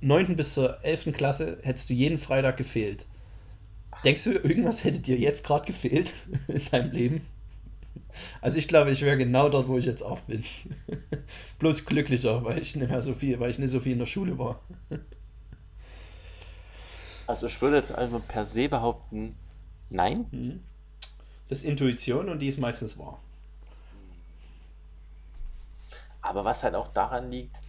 [0.00, 0.36] 9.
[0.36, 1.12] bis zur 11.
[1.12, 3.06] Klasse, hättest du jeden Freitag gefehlt?
[4.04, 6.12] Denkst du, irgendwas hätte dir jetzt gerade gefehlt
[6.48, 7.26] in deinem Leben?
[8.40, 10.44] Also ich glaube, ich wäre genau dort, wo ich jetzt auch bin.
[11.58, 14.06] Bloß glücklicher, weil ich nicht mehr so viel, weil ich nicht so viel in der
[14.06, 14.60] Schule war.
[17.28, 19.34] Also ich würde jetzt einfach per se behaupten,
[19.90, 20.62] nein.
[21.48, 23.20] Das ist Intuition und die ist meistens wahr.
[26.22, 27.60] Aber was halt auch daran liegt,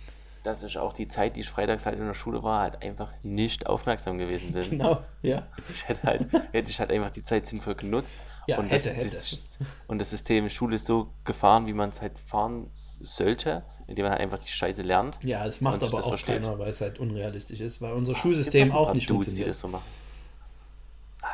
[0.47, 3.13] dass ich auch die Zeit, die ich freitags halt in der Schule war, halt einfach
[3.21, 4.69] nicht aufmerksam gewesen bin.
[4.69, 5.45] Genau, ja.
[5.69, 8.15] Ich hätte halt, hätte ich halt einfach die Zeit sinnvoll genutzt.
[8.47, 9.09] Ja, und, das, hätte, hätte.
[9.09, 14.03] das- und das System Schule ist so gefahren, wie man es halt fahren sollte, indem
[14.05, 15.17] man halt einfach die Scheiße lernt.
[15.23, 16.41] Ja, das macht aber das auch versteht.
[16.43, 19.49] keiner, weil es halt unrealistisch ist, weil unser Es Schulsystem auch nicht Dudes, die funktioniert.
[19.49, 19.83] das so machen.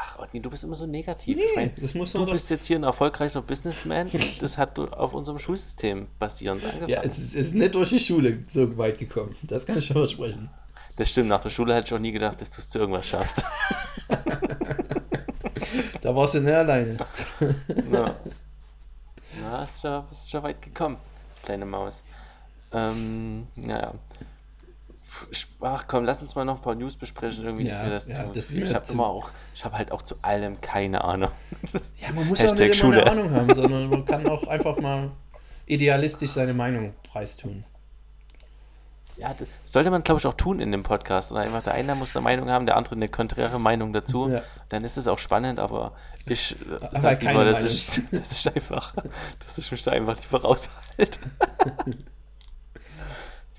[0.01, 1.37] Ach, Otni, du bist immer so negativ.
[1.37, 4.09] Nee, ich mein, das muss du doch- bist jetzt hier ein erfolgreicher Businessman.
[4.39, 6.89] das hat auf unserem Schulsystem basierend angefangen.
[6.89, 9.35] Ja, es ist, es ist nicht durch die Schule so weit gekommen.
[9.43, 10.49] Das kann ich schon versprechen.
[10.97, 13.07] das stimmt, nach der Schule hätte ich auch nie gedacht, dass du es zu irgendwas
[13.07, 13.43] schaffst.
[16.01, 16.97] Da warst du nicht alleine.
[17.89, 18.13] Na,
[19.41, 20.97] Na ist schon, ist schon weit gekommen,
[21.43, 22.03] kleine Maus.
[22.73, 23.93] Ähm, naja.
[25.61, 27.43] Ach komm, lass uns mal noch ein paar News besprechen.
[27.43, 28.31] Irgendwie ist Ja, mir das ja, zu.
[28.33, 31.31] das ist ich habe immer auch, ich habe halt auch zu allem keine Ahnung.
[32.01, 33.01] Ja, man muss auch nicht immer Schule.
[33.01, 35.11] eine Ahnung haben, sondern man kann auch einfach mal
[35.65, 37.63] idealistisch seine Meinung preistun.
[39.15, 41.31] Ja, das sollte man, glaube ich, auch tun in dem Podcast.
[41.31, 44.27] Und einfach der eine muss eine Meinung haben, der andere eine konträre Meinung dazu.
[44.29, 44.41] Ja.
[44.69, 45.93] Dann ist es auch spannend, aber
[46.25, 48.93] ich äh, Aber sag keine lieber, dass ich, dass ich einfach,
[49.45, 51.19] dass ich mich da einfach lieber raushalte.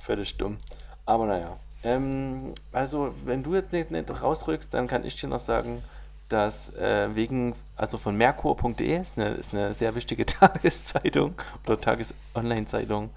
[0.02, 0.58] Völlig dumm.
[1.06, 1.58] Aber naja.
[1.82, 5.82] Ähm, also, wenn du jetzt nicht, nicht rausrückst, dann kann ich dir noch sagen,
[6.28, 11.34] dass äh, wegen, also von merkur.de ist eine, ist eine sehr wichtige Tageszeitung
[11.66, 13.10] oder Tages-Online-Zeitung,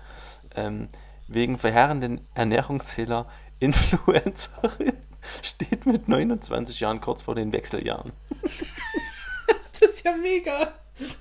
[0.55, 0.89] ähm,
[1.27, 3.27] wegen verheerenden Ernährungsfehler
[3.59, 4.93] Influencerin
[5.41, 8.11] steht mit 29 Jahren kurz vor den Wechseljahren.
[9.79, 10.73] Das ist ja mega.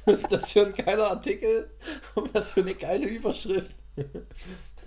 [0.07, 1.71] Was ist das für ein geiler Artikel?
[2.15, 3.75] Und was für eine geile Überschrift.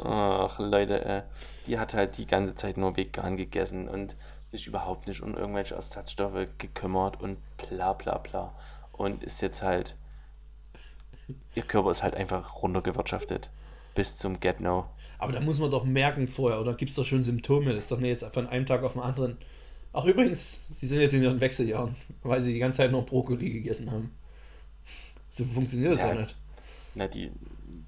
[0.04, 1.22] Ach, Leute, äh,
[1.68, 4.16] die hat halt die ganze Zeit nur vegan gegessen und
[4.48, 8.54] sich überhaupt nicht um irgendwelche Ersatzstoffe gekümmert und bla bla bla.
[8.92, 9.96] Und ist jetzt halt.
[11.54, 13.50] Ihr Körper ist halt einfach runtergewirtschaftet.
[13.94, 14.86] Bis zum Get-No.
[15.20, 17.74] Aber da muss man doch merken vorher, oder gibt es doch schon Symptome?
[17.74, 19.38] Das ist doch nicht jetzt von einem Tag auf den anderen.
[19.92, 23.50] Ach, übrigens, sie sind jetzt in ihren Wechseljahren, weil sie die ganze Zeit noch Brokkoli
[23.52, 24.12] gegessen haben.
[25.30, 26.22] So funktioniert das ja, Ja.
[26.22, 26.36] nicht.
[26.96, 27.32] Na, die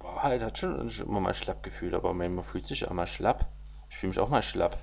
[0.03, 3.47] war halt, hat schon immer mal schlapp gefühlt, aber man fühlt sich auch mal schlapp.
[3.89, 4.77] Ich fühle mich auch mal schlapp.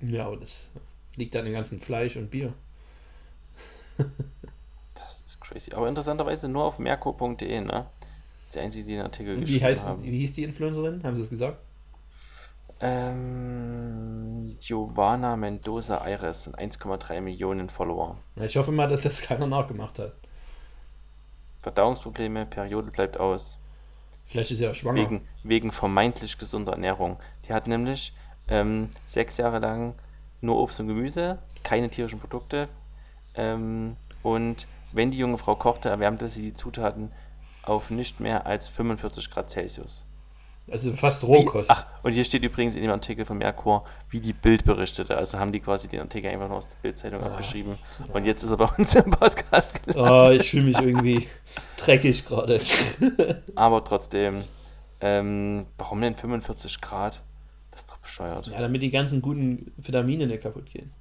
[0.00, 0.70] Ja, aber das
[1.16, 2.52] liegt an dem ganzen Fleisch und Bier.
[4.94, 5.72] Das ist crazy.
[5.74, 7.86] Aber interessanterweise nur auf merko.de, ne?
[8.54, 10.02] Die einzige, die den Artikel Wie, geschrieben heißt, haben.
[10.02, 11.02] wie hieß die Influencerin?
[11.04, 11.58] Haben sie es gesagt?
[12.80, 18.18] Ähm, Giovanna Mendoza Aires und 1,3 Millionen Follower.
[18.34, 20.14] Na, ich hoffe mal, dass das keiner nachgemacht hat.
[21.62, 23.58] Verdauungsprobleme, Periode bleibt aus.
[24.32, 25.02] Vielleicht ist sie ja schwanger.
[25.02, 27.18] Wegen, wegen vermeintlich gesunder Ernährung.
[27.46, 28.14] Die hat nämlich
[28.48, 29.94] ähm, sechs Jahre lang
[30.40, 32.70] nur Obst und Gemüse, keine tierischen Produkte.
[33.34, 37.12] Ähm, und wenn die junge Frau kochte, erwärmte sie die Zutaten
[37.62, 40.06] auf nicht mehr als 45 Grad Celsius.
[40.70, 41.70] Also fast Rohkost.
[41.70, 45.16] Ach, und hier steht übrigens in dem Artikel von Merkur, wie die Bild berichtete.
[45.16, 47.78] Also haben die quasi den Artikel einfach nur aus der Bildzeitung abgeschrieben.
[48.12, 50.12] Und jetzt ist er bei uns im Podcast gelandet.
[50.12, 51.28] Oh, ich fühle mich irgendwie
[51.76, 52.60] dreckig gerade.
[53.56, 54.44] Aber trotzdem,
[55.00, 57.20] ähm, warum denn 45 Grad?
[57.72, 58.46] Das ist doch bescheuert.
[58.46, 60.92] Ja, damit die ganzen guten Vitamine nicht kaputt gehen.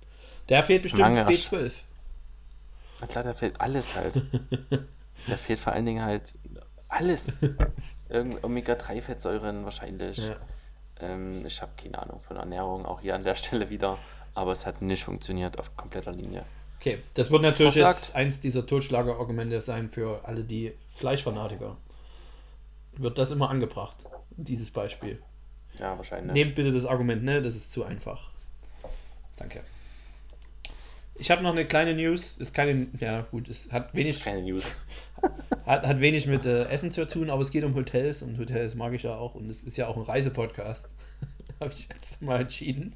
[0.50, 1.72] Der fehlt bestimmt Mangel- B12.
[3.00, 4.22] Na klar, da fehlt alles halt.
[5.28, 6.36] da fehlt vor allen Dingen halt
[6.88, 7.26] alles.
[8.12, 10.18] Irgend Omega-3-Fettsäuren wahrscheinlich.
[10.18, 10.36] Ja.
[11.00, 13.98] Ähm, ich habe keine Ahnung von Ernährung, auch hier an der Stelle wieder.
[14.34, 16.46] Aber es hat nicht funktioniert auf kompletter Linie.
[16.80, 18.08] Okay, das wird natürlich Versagt.
[18.08, 21.78] jetzt eins dieser Totschlagerargumente sein für alle die Fleischfanatiker.
[22.94, 23.98] Wird das immer angebracht,
[24.32, 25.22] dieses Beispiel.
[25.78, 26.34] Ja, wahrscheinlich.
[26.34, 27.42] Nehmt bitte das Argument, ne?
[27.42, 28.30] Das ist zu einfach.
[29.38, 29.62] Danke.
[31.16, 32.36] Ich habe noch eine kleine News.
[32.40, 34.72] Ist keine, ja gut, es hat wenig, ist keine News.
[35.66, 38.76] Hat, hat wenig mit äh, Essen zu tun, aber es geht um Hotels und Hotels
[38.76, 40.90] mag ich ja auch und es ist ja auch ein Reisepodcast.
[41.62, 42.96] habe ich jetzt mal entschieden.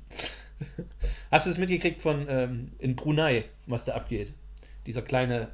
[1.32, 4.34] Hast du es mitgekriegt von ähm, in Brunei, was da abgeht?
[4.86, 5.50] Dieser kleine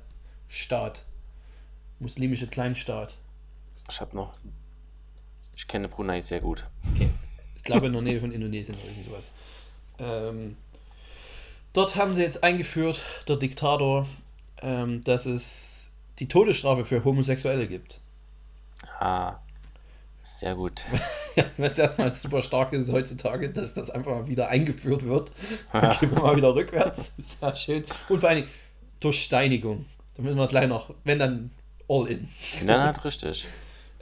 [0.47, 1.03] Staat.
[1.99, 3.17] Muslimische Kleinstaat.
[3.89, 4.33] Ich habe noch.
[5.55, 6.67] Ich kenne Brunei sehr gut.
[7.55, 9.29] Ich glaube in der Nähe von Indonesien oder irgend sowas.
[9.99, 10.57] Ähm,
[11.73, 14.07] dort haben sie jetzt eingeführt, der Diktator,
[14.61, 15.80] ähm, dass es
[16.21, 17.99] die Todesstrafe für Homosexuelle gibt.
[18.99, 19.39] Ah,
[20.21, 20.85] sehr gut.
[21.57, 25.31] Was erstmal super stark ist heutzutage, dass das einfach mal wieder eingeführt wird.
[25.73, 27.11] Dann gehen wir mal wieder rückwärts.
[27.17, 27.85] Sehr schön.
[28.07, 28.51] Und vor allen Dingen
[28.99, 29.85] durch Steinigung.
[30.13, 31.51] Da müssen wir gleich noch, wenn dann
[31.89, 32.29] all in.
[32.65, 33.47] Dann hat richtig.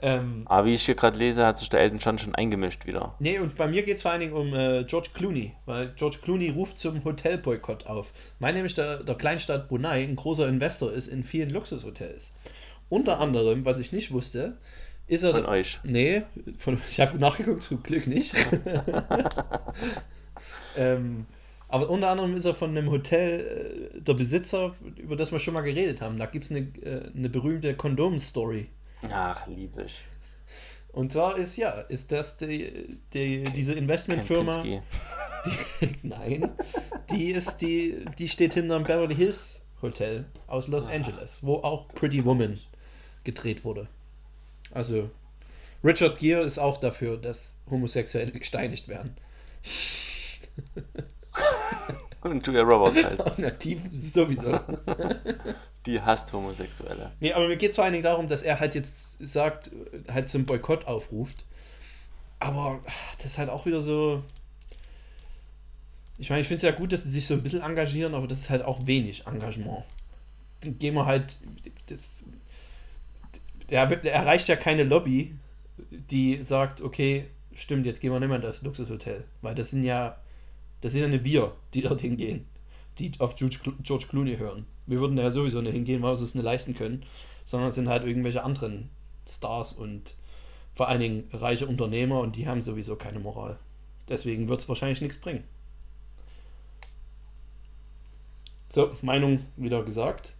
[0.02, 3.14] Ähm, Aber wie ich hier gerade lese, hat sich der Elton John schon eingemischt wieder.
[3.18, 6.18] Nee, und bei mir geht es vor allen Dingen um äh, George Clooney, weil George
[6.22, 8.12] Clooney ruft zum Hotelboykott auf.
[8.38, 12.32] Weil nämlich der, der Kleinstaat Brunei ein großer Investor ist in vielen Luxushotels.
[12.88, 14.56] Unter anderem, was ich nicht wusste,
[15.06, 15.32] ist er.
[15.32, 15.80] Von euch.
[15.84, 16.22] Nee,
[16.58, 18.34] von, ich habe nachgeguckt, zum Glück nicht.
[20.76, 21.26] ähm,
[21.68, 25.54] aber unter anderem ist er von einem Hotel äh, der Besitzer, über das wir schon
[25.54, 26.18] mal geredet haben.
[26.18, 28.68] Da gibt es eine, äh, eine berühmte Kondom-Story.
[29.08, 30.02] Ach, lieb ich.
[30.92, 34.58] Und zwar ist ja, ist das die, die, diese Investmentfirma.
[34.58, 34.80] Die,
[36.02, 36.50] nein,
[37.10, 41.88] die ist die, die steht hinter dem Beverly Hills Hotel aus Los Angeles, wo auch
[41.88, 42.58] Pretty Woman
[43.24, 43.88] gedreht wurde.
[44.72, 45.10] Also
[45.82, 49.16] Richard Gere ist auch dafür, dass Homosexuelle gesteinigt werden.
[52.22, 53.22] Und Julia Roberts halt.
[53.38, 54.60] Na, die sowieso.
[55.86, 57.12] Die hasst Homosexuelle.
[57.20, 59.70] Nee, aber mir geht es vor allen Dingen darum, dass er halt jetzt sagt,
[60.12, 61.46] halt zum Boykott aufruft.
[62.38, 62.80] Aber
[63.16, 64.22] das ist halt auch wieder so.
[66.18, 68.26] Ich meine, ich finde es ja gut, dass sie sich so ein bisschen engagieren, aber
[68.26, 69.84] das ist halt auch wenig Engagement.
[70.60, 71.38] Dann Gehen wir halt.
[71.86, 72.24] Das,
[73.70, 75.34] der, der erreicht ja keine Lobby,
[75.90, 79.24] die sagt, okay, stimmt, jetzt gehen wir nicht mehr in das Luxushotel.
[79.40, 80.18] Weil das sind ja.
[80.80, 82.46] Das sind ja nicht wir, die dorthin gehen,
[82.98, 84.66] die auf George, Clo- George Clooney hören.
[84.86, 87.04] Wir würden da ja sowieso nicht hingehen, weil wir es nicht leisten können,
[87.44, 88.90] sondern es sind halt irgendwelche anderen
[89.28, 90.14] Stars und
[90.74, 93.58] vor allen Dingen reiche Unternehmer und die haben sowieso keine Moral.
[94.08, 95.44] Deswegen wird es wahrscheinlich nichts bringen.
[98.72, 100.32] So, Meinung wieder gesagt.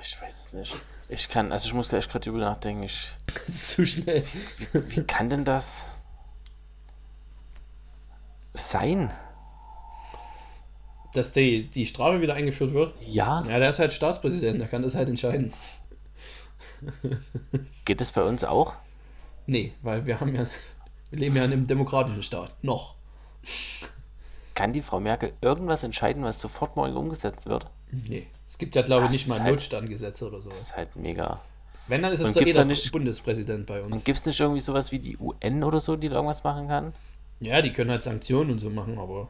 [0.00, 0.76] Ich weiß es nicht.
[1.08, 2.82] Ich kann, also ich muss gleich gerade drüber nachdenken.
[2.82, 3.08] Ich,
[3.46, 4.24] Das ist zu schnell.
[4.72, 5.84] wie kann denn das
[8.54, 9.12] sein?
[11.14, 12.92] Dass die, die Strafe wieder eingeführt wird.
[13.06, 13.44] Ja.
[13.48, 15.52] Ja, der ist halt Staatspräsident, der kann das halt entscheiden.
[17.84, 18.74] Geht es bei uns auch?
[19.46, 20.46] Nee, weil wir haben ja,
[21.10, 22.52] wir leben ja in einem demokratischen Staat.
[22.62, 22.94] Noch.
[24.54, 27.66] Kann die Frau Merkel irgendwas entscheiden, was sofort morgen umgesetzt wird?
[27.90, 28.26] Nee.
[28.46, 30.60] Es gibt ja, glaube ich, Das nicht mal halt- Notstandgesetze oder Das sowas.
[30.60, 31.40] ist halt mega.
[31.86, 33.96] Wenn, dann ist es Und der nicht- Bundespräsident bei uns.
[33.96, 36.68] Und gibt es nicht irgendwie sowas wie die UN oder so, die da irgendwas machen
[36.68, 36.92] kann?
[37.40, 39.28] Ja, die können halt Sanktionen und so machen, aber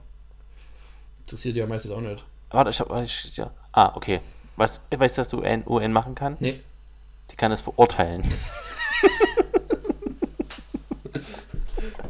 [1.29, 2.25] interessiert ja meistens auch nicht.
[2.51, 2.91] Warte, ich hab.
[3.03, 3.51] Ich, ja.
[3.73, 4.21] Ah, okay.
[4.57, 6.39] Was, weißt du, was die UN, UN machen kann?
[6.41, 6.61] Nee.
[7.31, 8.23] Die kann es verurteilen.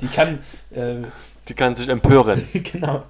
[0.00, 0.38] Die kann,
[0.70, 1.02] äh,
[1.48, 2.48] Die kann sich empören.
[2.52, 3.02] genau,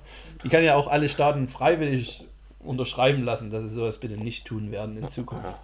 [0.42, 2.26] die kann ja auch alle Staaten freiwillig
[2.60, 5.54] unterschreiben lassen, dass sie sowas bitte nicht tun werden in Zukunft.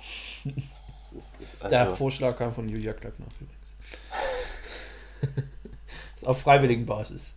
[0.44, 3.74] Ist, ist Der also, Vorschlag kam von Julia Klöckner übrigens.
[6.16, 7.32] ist auf freiwilligen Basis.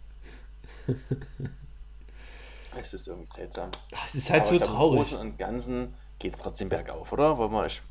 [2.81, 3.69] Es ist irgendwie seltsam.
[3.95, 4.97] Ach, Es ist halt Aber so glaub, Im traurig.
[4.99, 7.37] Großen und Ganzen geht es trotzdem bergauf, oder?
[7.37, 7.81] Weil man, ich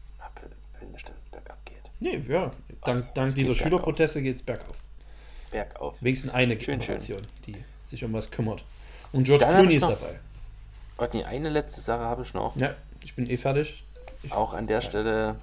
[0.80, 1.82] will nicht, dass es bergab geht.
[2.00, 2.50] Nee, ja.
[2.84, 3.56] Dank, dank geht dieser bergauf.
[3.62, 4.76] Schülerproteste geht es bergauf.
[5.50, 5.96] Bergauf.
[6.00, 6.98] Wenigstens eine Schön, schön.
[6.98, 8.64] Generation, die sich um was kümmert.
[9.12, 10.18] Und George Dann Clooney ist noch- dabei.
[10.96, 12.56] Warte, nee, eine letzte Sache habe ich noch.
[12.56, 13.84] Ja, ich bin eh fertig.
[14.22, 14.90] Ich, Auch an der Zeit.
[14.90, 15.36] Stelle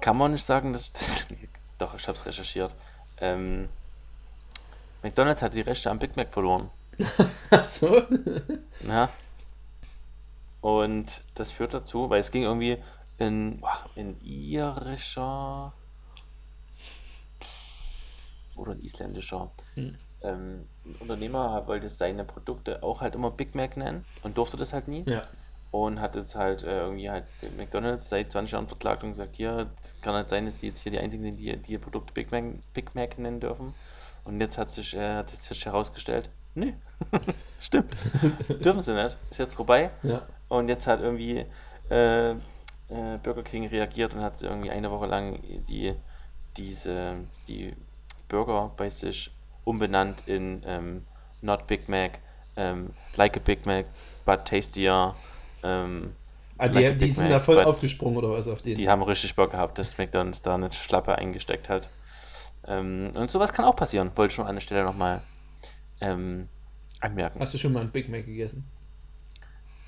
[0.00, 1.26] kann man nicht sagen, dass das.
[1.78, 2.74] Doch, ich habe es recherchiert.
[3.20, 3.68] Ähm,
[5.02, 6.70] McDonalds hat die Rechte am Big Mac verloren.
[7.50, 8.02] Ach so.
[8.86, 9.08] Ja.
[10.60, 12.78] Und das führt dazu, weil es ging irgendwie
[13.18, 13.62] in,
[13.96, 15.72] in irischer
[18.56, 19.50] oder in isländischer.
[19.74, 19.96] Hm.
[20.22, 24.72] Ähm, ein Unternehmer wollte seine Produkte auch halt immer Big Mac nennen und durfte das
[24.72, 25.04] halt nie.
[25.06, 25.24] Ja.
[25.72, 27.24] Und hat jetzt halt äh, irgendwie halt
[27.56, 30.80] McDonalds seit 20 Jahren verklagt und gesagt, hier, es kann halt sein, dass die jetzt
[30.80, 33.74] hier die einzigen sind, die, die ihr Produkt Big Mac, Big Mac nennen dürfen.
[34.24, 36.74] Und jetzt hat sich, äh, hat sich herausgestellt, nee,
[37.60, 37.96] stimmt,
[38.64, 39.90] dürfen sie nicht, ist jetzt vorbei.
[40.02, 40.22] Ja.
[40.48, 41.46] Und jetzt hat irgendwie
[41.90, 42.36] äh, äh,
[43.22, 45.94] Burger King reagiert und hat irgendwie eine Woche lang die,
[46.56, 47.16] diese,
[47.48, 47.74] die
[48.28, 49.30] Burger bei sich
[49.64, 51.06] umbenannt in ähm,
[51.40, 52.18] Not Big Mac,
[52.56, 53.86] ähm, Like a Big Mac,
[54.24, 55.14] but tastier.
[55.62, 56.14] Ähm,
[56.58, 58.76] Ah, die, Like die sind Mac, da voll aufgesprungen oder was auf den.
[58.76, 61.88] die haben richtig Bock gehabt, dass McDonalds da eine Schlappe eingesteckt hat.
[62.68, 65.22] Ähm, und sowas kann auch passieren, wollte ich schon an der Stelle nochmal
[66.02, 66.48] ähm,
[67.00, 67.40] anmerken.
[67.40, 68.64] Hast du schon mal einen Big Mac gegessen?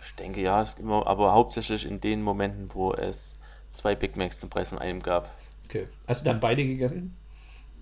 [0.03, 3.35] Ich denke ja, es immer, aber hauptsächlich in den Momenten, wo es
[3.72, 5.31] zwei Big Macs zum Preis von einem gab.
[5.64, 5.88] Okay.
[6.07, 7.16] Hast du dann beide gegessen?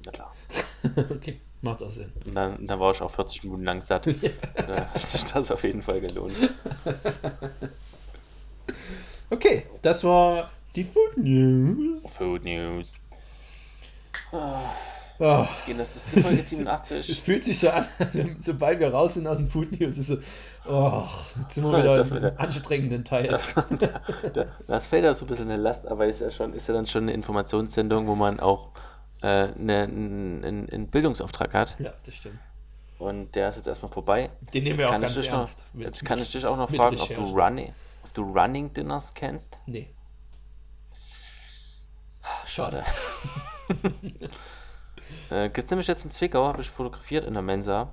[0.05, 0.35] Na klar.
[1.11, 2.13] okay, macht auch Sinn.
[2.25, 4.07] Und dann, dann war ich auch 40 Minuten lang satt.
[4.55, 6.35] Da hat sich das auf jeden Fall gelohnt.
[9.33, 12.07] Okay, das war die Food News.
[12.07, 13.01] Food News.
[15.25, 15.47] Oh,
[15.79, 17.23] Das ist Folge es 87.
[17.23, 20.17] fühlt sich so an, wenn- sobald wir raus sind aus dem Food News, ist so,
[20.69, 21.05] oh,
[21.41, 23.29] jetzt sind wir wieder Das im wieder- anstrengenden Teil.
[23.29, 23.55] Das,
[24.35, 26.75] da, das fällt ja so ein bisschen eine Last, aber ist ja schon, ist ja
[26.75, 28.71] dann schon eine Informationssendung, wo man auch
[29.23, 31.77] äh, eine, einen, einen Bildungsauftrag hat.
[31.79, 32.41] ja, das stimmt.
[32.99, 34.31] Und der ist jetzt erstmal vorbei.
[34.53, 35.59] Den nehmen Jetzt wir auch ganz ernst.
[35.59, 37.23] Noch, Mit- jetzt kann ich dich auch noch mit fragen, ob du.
[37.41, 37.73] Running,
[38.05, 39.59] ob du Running Dinners kennst.
[39.67, 39.89] Nee.
[42.47, 42.83] Schade.
[45.31, 47.93] äh, Gibt nämlich jetzt in Zwickau, habe ich fotografiert in der Mensa.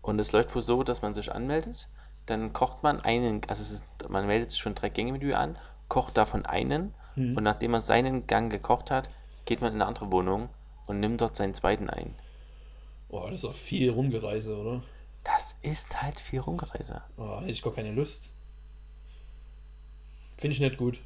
[0.00, 1.88] Und es läuft wohl so, dass man sich anmeldet.
[2.26, 6.16] Dann kocht man einen, also es ist, man meldet sich für ein Drei-Gänge-Menü an, kocht
[6.16, 6.94] davon einen.
[7.16, 7.36] Mhm.
[7.36, 9.08] Und nachdem man seinen Gang gekocht hat,
[9.44, 10.48] geht man in eine andere Wohnung
[10.86, 12.14] und nimmt dort seinen zweiten ein.
[13.08, 14.82] Oh, das ist auch viel Rumgereise, oder?
[15.24, 17.02] Das ist halt viel Rumgereise.
[17.16, 18.32] Oh, hätte ich gar keine Lust.
[20.36, 21.00] Finde ich nicht gut.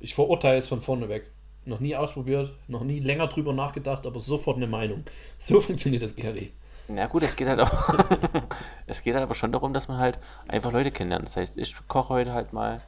[0.00, 1.30] Ich verurteile es von vorne weg.
[1.68, 5.04] Noch nie ausprobiert, noch nie länger drüber nachgedacht, aber sofort eine Meinung.
[5.36, 6.52] So funktioniert das Gary.
[6.88, 7.70] Na gut, es geht halt auch.
[8.86, 11.26] es geht halt aber schon darum, dass man halt einfach Leute kennenlernt.
[11.26, 12.80] Das heißt, ich koche heute halt mal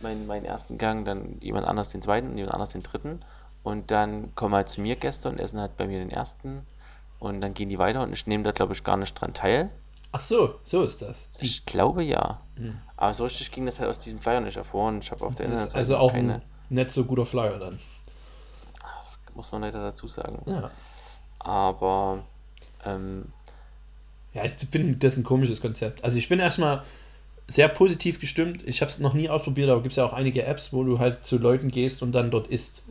[0.00, 3.20] meinen, meinen ersten Gang, dann jemand anders den zweiten und jemand anders den dritten.
[3.64, 6.64] Und dann kommen halt zu mir Gäste und essen halt bei mir den ersten.
[7.18, 9.72] Und dann gehen die weiter und ich nehme da, glaube ich, gar nicht dran teil.
[10.12, 11.28] Ach so, so ist das.
[11.40, 12.40] Die, Ich glaube ja.
[12.54, 12.78] Hm.
[12.96, 15.34] Aber so richtig ging das halt aus diesem Flyer nicht hervor und ich habe auf
[15.34, 16.34] der Internetseite also auch keine.
[16.34, 17.80] ein nicht so guter Flyer dann.
[19.38, 20.42] Muss man leider dazu sagen.
[20.46, 20.68] Ja.
[21.38, 22.24] Aber
[22.84, 23.26] ähm,
[24.34, 26.02] Ja, ich finde das ein komisches Konzept.
[26.02, 26.82] Also ich bin erstmal
[27.46, 28.66] sehr positiv gestimmt.
[28.66, 30.98] Ich habe es noch nie ausprobiert, aber gibt es ja auch einige Apps, wo du
[30.98, 32.82] halt zu Leuten gehst und dann dort isst.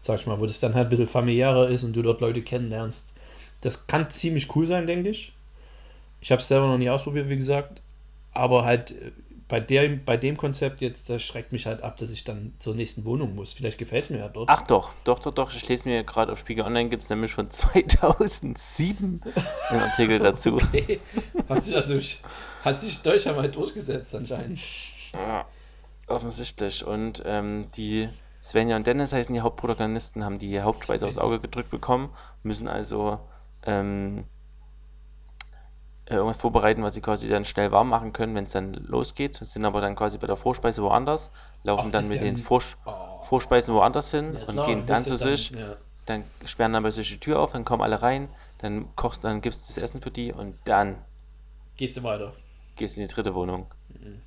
[0.00, 2.42] Sag ich mal, wo das dann halt ein bisschen familiärer ist und du dort Leute
[2.42, 3.12] kennenlernst.
[3.60, 5.32] Das kann ziemlich cool sein, denke ich.
[6.20, 7.82] Ich habe es selber noch nie ausprobiert, wie gesagt.
[8.32, 9.10] Aber halt äh,
[9.48, 12.74] bei, der, bei dem Konzept jetzt, das schreckt mich halt ab, dass ich dann zur
[12.74, 13.52] nächsten Wohnung muss.
[13.52, 14.48] Vielleicht gefällt es mir ja dort.
[14.48, 15.54] Ach doch, doch, doch, doch.
[15.54, 19.20] Ich lese mir gerade auf Spiegel Online, gibt es nämlich von 2007
[19.70, 20.58] einen Artikel dazu.
[20.66, 21.00] Okay.
[21.48, 22.00] Hat sich also
[22.64, 24.60] hat sich Deutschland mal durchgesetzt anscheinend.
[25.12, 25.46] Ja.
[26.08, 26.84] Offensichtlich.
[26.84, 28.08] Und ähm, die
[28.40, 32.10] Svenja und Dennis heißen die Hauptprotagonisten, haben die Hauptspeise aufs Auge gedrückt bekommen,
[32.42, 33.18] müssen also
[33.64, 34.35] ähm, äh,
[36.08, 39.36] irgendwas vorbereiten, was sie quasi dann schnell warm machen können, wenn es dann losgeht.
[39.36, 41.30] Sind aber dann quasi bei der Vorspeise woanders,
[41.64, 43.22] laufen Ach, dann mit ja den Vors Oh.
[43.22, 45.50] Vorspeisen woanders hin Ja, und klar, gehen dann zu sich.
[45.50, 45.76] ja.
[46.06, 49.40] Dann sperren dann bei sich die Tür auf, dann kommen alle rein, dann kochst, dann
[49.40, 50.98] gibst du das Essen für die und dann
[51.76, 52.32] Gehst du weiter.
[52.76, 53.66] gehst in die dritte Wohnung.
[53.88, 54.22] Mhm.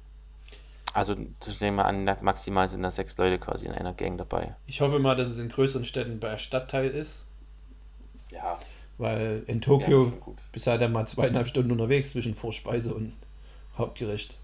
[0.93, 1.15] Also,
[1.47, 4.55] ich nehme mal an, maximal sind da sechs Leute quasi in einer Gang dabei.
[4.65, 7.23] Ich hoffe mal, dass es in größeren Städten bei Stadtteil ist,
[8.31, 8.59] Ja,
[8.99, 10.37] weil in ja, Tokio gut.
[10.51, 13.13] bist du halt dann mal zweieinhalb Stunden unterwegs zwischen Vorspeise und
[13.77, 14.37] Hauptgericht.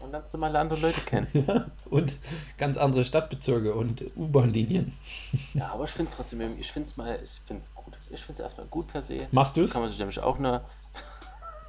[0.00, 1.28] Und lernst du mal andere Leute kennen.
[1.46, 2.18] Ja, und
[2.58, 4.92] ganz andere Stadtbezirke und U-Bahn-Linien.
[5.54, 7.98] Ja, aber ich finde es trotzdem, ich finde es mal, ich finde es gut.
[8.10, 9.26] Ich finde es erstmal gut per se.
[9.30, 9.72] Machst du es?
[9.72, 10.62] Kann man sich nämlich auch eine,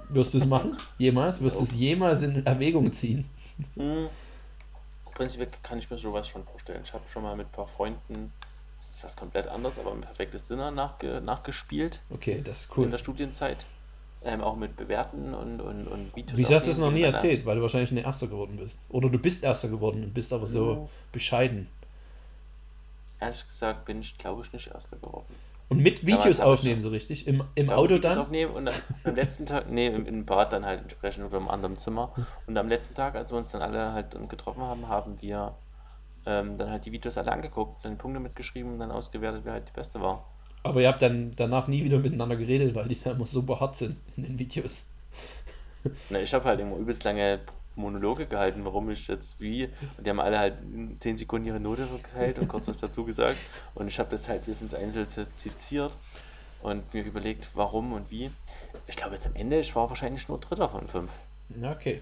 [0.09, 0.77] Wirst du es machen?
[0.97, 1.41] Jemals?
[1.41, 3.25] Wirst du es jemals in Erwägung ziehen?
[3.75, 4.07] hm,
[5.13, 6.81] prinzipiell kann ich mir sowas schon vorstellen.
[6.83, 8.31] Ich habe schon mal mit ein paar Freunden,
[9.03, 12.89] ist was komplett anderes, aber ein perfektes Dinner nachge, nachgespielt Okay, das ist in cool.
[12.91, 13.65] der Studienzeit.
[14.25, 16.37] Ähm, auch mit Bewerten und, und, und Videos.
[16.37, 17.45] Wieso hast du es noch nie erzählt?
[17.45, 18.79] Weil du wahrscheinlich ein Erster geworden bist.
[18.87, 20.89] Oder du bist Erster geworden und bist aber so Ja.
[21.11, 21.67] bescheiden.
[23.19, 25.25] Ehrlich gesagt bin ich, glaube ich, nicht Erster geworden.
[25.67, 27.27] Und mit Videos aufnehmen, so richtig?
[27.27, 28.19] Im, im Ja, Auto Videos dann?
[28.19, 31.49] Aufnehmen und dann, am letzten Tag, nee, im, im Bad dann halt entsprechend oder im
[31.49, 32.13] anderen Zimmer.
[32.47, 35.53] Und am letzten Tag, als wir uns dann alle halt getroffen haben, haben wir
[36.25, 39.67] ähm, dann halt die Videos alle angeguckt, dann Punkte mitgeschrieben und dann ausgewertet, wer halt
[39.67, 40.25] die beste war.
[40.63, 43.75] Aber ihr habt dann danach nie wieder miteinander geredet, weil die da immer so behaart
[43.75, 44.85] sind in den Videos.
[46.09, 47.41] Na, ich habe halt immer übelst lange
[47.75, 49.65] Monologe gehalten, warum ich jetzt wie.
[49.97, 53.03] Und die haben alle halt in 10 Sekunden ihre Note geteilt und kurz was dazu
[53.03, 53.37] gesagt.
[53.75, 55.97] Und ich habe das halt bis ins Einzelne seziert
[56.61, 58.31] und mir überlegt, warum und wie.
[58.87, 61.11] Ich glaube, jetzt am Ende, ich war wahrscheinlich nur Dritter von fünf.
[61.61, 62.01] Okay.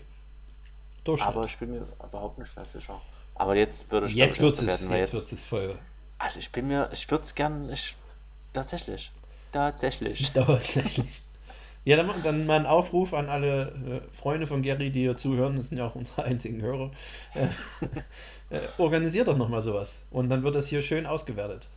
[1.03, 1.27] Durchschnitt.
[1.27, 3.01] Aber ich bin mir überhaupt nicht mehr sicher.
[3.41, 5.75] Aber jetzt würde ich jetzt wird es, werden, weil jetzt wird es voll.
[6.19, 7.95] Also ich bin mir, ich würde es gern, ich,
[8.53, 9.11] tatsächlich,
[9.51, 10.31] tatsächlich.
[10.33, 11.23] Tatsächlich.
[11.83, 15.55] Ja, dann, dann mal ein Aufruf an alle äh, Freunde von Gary, die hier zuhören,
[15.55, 16.91] das sind ja auch unsere einzigen Hörer.
[17.33, 20.05] Äh, äh, organisiert doch nochmal sowas.
[20.11, 21.67] Und dann wird das hier schön ausgewertet.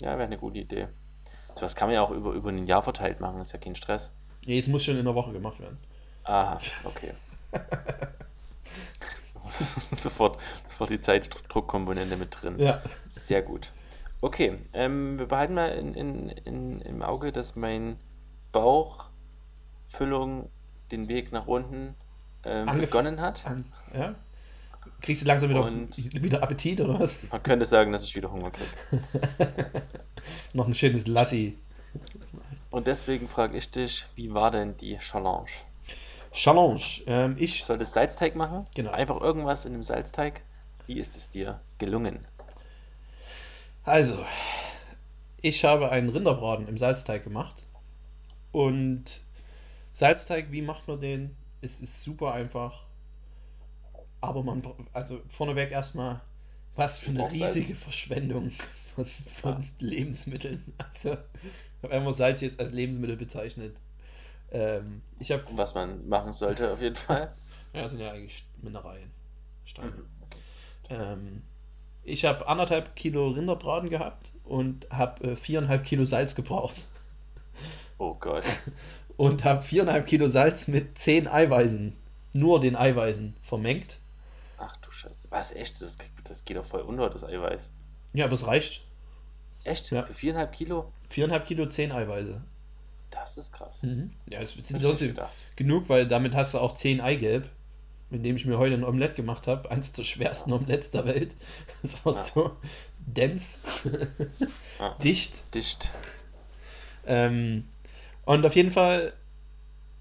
[0.00, 0.88] Ja, wäre eine gute Idee.
[1.54, 4.10] Sowas kann man ja auch über, über ein Jahr verteilt machen, ist ja kein Stress.
[4.44, 5.78] Nee, es muss schon in der Woche gemacht werden.
[6.24, 7.12] Aha, okay.
[9.96, 12.58] sofort, sofort die Zeitdruckkomponente mit drin.
[12.58, 12.82] Ja.
[13.08, 13.72] Sehr gut.
[14.20, 17.96] Okay, ähm, wir behalten mal in, in, in, im Auge, dass mein
[18.52, 20.48] Bauchfüllung
[20.90, 21.94] den Weg nach unten
[22.44, 23.44] ähm, Angef- begonnen hat.
[23.46, 24.14] An, ja?
[25.00, 25.64] Kriegst du langsam wieder,
[26.22, 27.16] wieder Appetit oder was?
[27.30, 28.70] Man könnte sagen, dass ich wieder Hunger kriege.
[30.52, 31.58] Noch ein schönes Lassi.
[32.70, 35.46] Und deswegen frage ich dich, wie war denn die Challenge?
[36.32, 36.82] Challenge.
[37.06, 38.64] Ähm, ich sollte Salzteig machen?
[38.74, 38.90] Genau.
[38.90, 40.42] Einfach irgendwas in dem Salzteig.
[40.86, 42.26] Wie ist es dir gelungen?
[43.84, 44.24] Also,
[45.40, 47.66] ich habe einen Rinderbraten im Salzteig gemacht.
[48.52, 49.22] Und
[49.92, 51.36] Salzteig, wie macht man den?
[51.60, 52.84] Es ist super einfach.
[54.20, 56.20] Aber man, also vorneweg erstmal,
[56.76, 58.52] was für eine riesige Verschwendung
[58.94, 60.72] von, von Lebensmitteln.
[60.78, 63.76] Also, ich habe einfach Salz jetzt als Lebensmittel bezeichnet.
[64.52, 67.34] Ähm, ich habe, Was man machen sollte, auf jeden Fall.
[67.72, 69.10] ja, das sind ja eigentlich Mineralien.
[69.64, 69.90] Steine.
[69.90, 70.04] Mhm.
[70.90, 71.42] Ähm,
[72.04, 76.86] ich habe anderthalb Kilo Rinderbraten gehabt und habe äh, viereinhalb Kilo Salz gebraucht.
[77.98, 78.44] Oh Gott.
[79.16, 81.94] Und habe viereinhalb Kilo Salz mit zehn Eiweißen,
[82.32, 84.00] nur den Eiweißen, vermengt.
[84.58, 85.28] Ach du Scheiße.
[85.30, 85.80] Was, echt?
[85.80, 87.70] Das, das geht doch voll unter, das Eiweiß.
[88.14, 88.84] Ja, aber es reicht.
[89.64, 89.90] Echt?
[89.90, 90.04] Ja.
[90.04, 90.92] Für viereinhalb Kilo?
[91.08, 92.42] Viereinhalb Kilo, zehn Eiweiße.
[93.12, 93.82] Das ist krass.
[94.28, 95.32] Ja, es sind gedacht.
[95.54, 97.48] genug, weil damit hast du auch zehn Eigelb,
[98.10, 99.70] mit dem ich mir heute ein Omelett gemacht habe.
[99.70, 101.36] Eins der schwersten Omelettes der Welt.
[101.82, 102.24] Das war Ja.
[102.24, 102.56] so
[102.98, 103.58] dense,
[104.78, 104.94] Ja.
[105.04, 105.42] dicht.
[105.54, 105.90] Dicht.
[107.06, 107.68] Ähm,
[108.24, 109.12] und auf jeden Fall,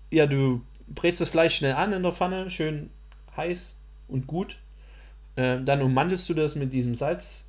[0.10, 2.90] ja, du brätst das Fleisch schnell an in der Pfanne, schön
[3.36, 3.76] heiß
[4.08, 4.58] und gut.
[5.38, 7.48] Ähm, dann ummantelst du das mit diesem Salz,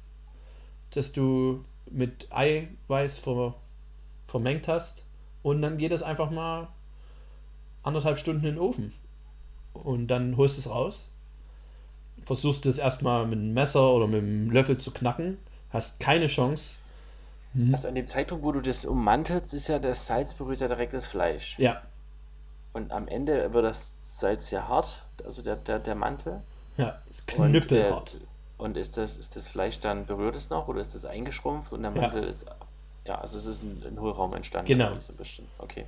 [0.90, 3.54] das du mit Eiweiß ver,
[4.26, 5.04] vermengt hast.
[5.42, 6.68] Und dann geht das einfach mal
[7.82, 8.92] anderthalb Stunden in den Ofen.
[9.74, 11.08] Und dann holst du es raus.
[12.24, 15.38] Versuchst es erstmal mit einem Messer oder mit einem Löffel zu knacken.
[15.70, 16.78] Hast keine Chance.
[17.72, 20.94] Also an dem Zeitpunkt, wo du das ummantelst, ist ja das Salz berührt ja direkt
[20.94, 21.58] das Fleisch.
[21.58, 21.82] Ja,
[22.72, 26.40] Und am Ende wird das Salz sehr hart, also der, der, der Mantel.
[26.78, 28.14] ja, ist Und, knüppelhart.
[28.14, 28.18] äh,
[28.62, 31.82] und ist das, ist das Fleisch dann, berührt es noch oder ist das eingeschrumpft und
[31.82, 32.02] der Ja.
[32.02, 32.46] Mantel ist.
[33.06, 34.68] Ja, also es ist ein, ein Hohlraum entstanden.
[34.68, 34.98] Genau.
[35.00, 35.46] So ein bisschen.
[35.58, 35.86] Okay.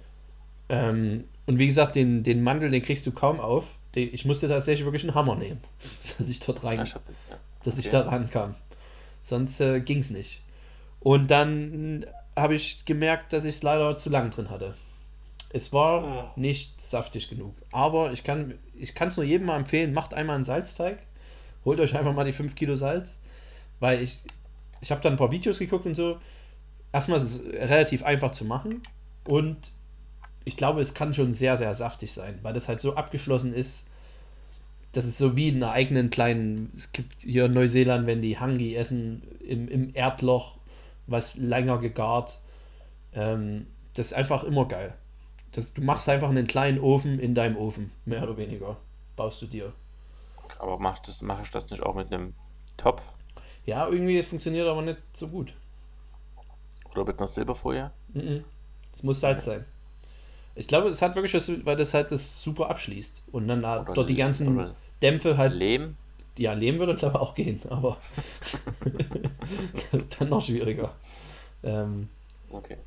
[0.69, 3.77] Ähm, und wie gesagt, den, den Mandel, den kriegst du kaum auf.
[3.95, 5.61] die, ich musste tatsächlich wirklich einen Hammer nehmen,
[6.19, 7.37] dass ich dort rein, Ja, ich hab, ja.
[7.63, 8.03] dass ich okay.
[8.05, 8.55] da rankam.
[9.21, 10.43] Sonst äh, ging es nicht.
[11.01, 12.07] Und dann
[12.37, 14.75] habe ich gemerkt, dass ich es leider zu lang drin hatte.
[15.51, 17.55] Es war nicht saftig genug.
[17.71, 20.99] Aber ich kann ich es nur jedem mal empfehlen, macht einmal einen Salzteig.
[21.65, 23.19] Holt euch einfach mal die 5 Kilo Salz.
[23.79, 24.19] Weil ich,
[24.81, 26.19] ich habe dann ein paar Videos geguckt und so.
[26.95, 28.81] Erstmal ist es relativ einfach zu machen.
[29.27, 29.73] Und
[30.45, 33.85] ich glaube, es kann schon sehr, sehr saftig sein, weil das halt so abgeschlossen ist.
[34.93, 36.71] Das ist so wie in einer eigenen kleinen.
[36.73, 40.55] Es gibt hier in Neuseeland, wenn die Hangi essen, im, im Erdloch,
[41.09, 42.39] was länger gegart.
[43.13, 44.95] Ähm, das ist einfach immer geil.
[45.51, 48.77] Das, du machst einfach einen kleinen Ofen in deinem Ofen, mehr oder weniger.
[49.17, 49.73] Baust du dir.
[50.61, 52.35] Aber mach das, mache ich das nicht auch mit einem
[52.77, 53.03] Topf
[53.67, 55.55] Ja, irgendwie funktioniert aber nicht so gut.
[56.97, 57.91] Oder mit einer Silberfolie?
[58.13, 58.45] Mhm.
[58.95, 59.65] Es muss Salz sein.
[60.55, 63.23] Ich glaube, es hat wirklich was, weil das halt das super abschließt.
[63.33, 65.53] Und dann Oder dort die ganzen Dämpfe halt.
[65.55, 65.97] Lehm?
[66.39, 67.97] Ja, Lehm würde glaube ich auch gehen, aber
[70.19, 70.95] dann noch schwieriger.
[71.63, 72.09] Ähm,
[72.51, 72.79] Okay.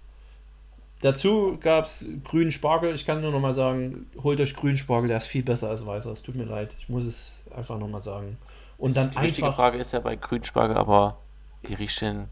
[1.01, 2.93] dazu gab es grünen Spargel.
[2.95, 5.85] Ich kann nur noch mal sagen, holt euch grünen Spargel, der ist viel besser als
[5.85, 6.11] weißer.
[6.11, 8.37] Es tut mir leid, ich muss es einfach noch mal sagen.
[8.77, 11.17] Und dann die einfach Frage ist ja bei Grünspargel, aber
[11.63, 12.29] wie riecht denn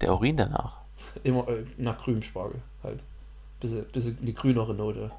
[0.00, 0.79] der Urin danach?
[1.24, 3.00] Immer äh, nach grünem Spargel halt.
[3.60, 5.10] Bisschen, bisschen die grünere Note.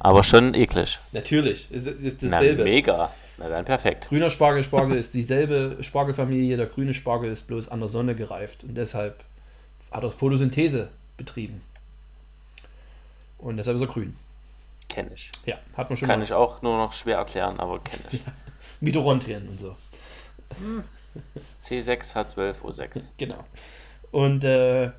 [0.00, 0.98] Aber schon eklig.
[1.12, 2.64] Natürlich, ist, ist Na, dasselbe.
[2.64, 3.12] mega.
[3.38, 4.08] Na dann perfekt.
[4.08, 6.56] Grüner Spargel, Spargel ist dieselbe Spargelfamilie.
[6.56, 9.24] Der grüne Spargel ist bloß an der Sonne gereift und deshalb
[9.90, 11.62] hat er Photosynthese betrieben.
[13.38, 14.16] Und deshalb ist er grün.
[14.88, 15.30] Kenne ich.
[15.46, 16.24] Ja, hat man schon Kann mal.
[16.24, 18.20] ich auch nur noch schwer erklären, aber kenne ich.
[18.80, 19.76] Mitochondrien und so.
[20.60, 20.82] C6,
[21.64, 23.02] H12, O6.
[23.16, 23.44] Genau.
[24.10, 24.90] Und äh,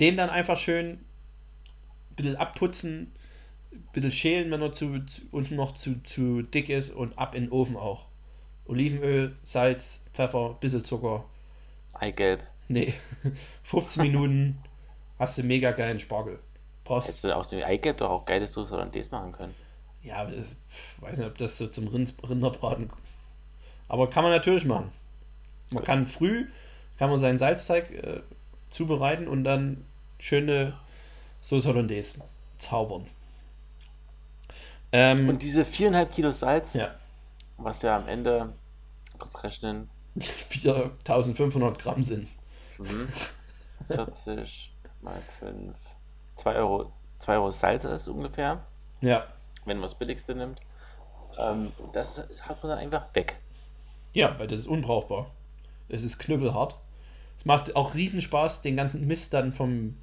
[0.00, 3.12] den dann einfach schön ein bisschen abputzen,
[3.72, 7.34] ein bisschen schälen, wenn er zu, zu, unten noch zu, zu dick ist und ab
[7.34, 8.06] in den Ofen auch.
[8.66, 11.24] Olivenöl, Salz, Pfeffer, ein bisschen Zucker.
[11.92, 12.42] Eigelb.
[12.68, 12.94] Nee,
[13.64, 14.58] 15 Minuten
[15.18, 16.38] hast du mega geilen Spargel.
[16.84, 19.54] Brauchst, Hättest du auch dem Eigelb doch auch geile Soße Hollandaise machen können.
[20.02, 22.90] ja, pf, weiß nicht, ob das so zum Rind, Rinderbraten.
[23.88, 24.92] Aber kann man natürlich machen.
[25.70, 26.46] Man kann früh,
[26.98, 28.20] kann man seinen Salzteig äh,
[28.70, 29.84] zubereiten und dann
[30.18, 30.72] schöne
[31.40, 32.18] Soße Hollandaise
[32.58, 33.06] zaubern.
[34.92, 36.94] Ähm, Und diese 4,5 Kilo Salz, ja,
[37.56, 38.52] was ja am Ende,
[39.18, 39.90] kurz rechnen,
[40.20, 42.28] 4500 Gramm sind.
[42.78, 43.08] mhm,
[43.88, 45.74] 40 mal 5,
[46.36, 48.64] 2 Euro, 2 Euro Salz ist ungefähr,
[49.00, 49.26] Ja,
[49.64, 50.60] wenn man das billigste nimmt.
[51.38, 53.38] Ähm, das hat man dann einfach weg.
[54.12, 55.30] Ja, weil das ist unbrauchbar.
[55.94, 56.76] Es ist knüppelhart.
[57.36, 59.96] Es macht auch riesen Spaß, den ganzen Mist dann vom,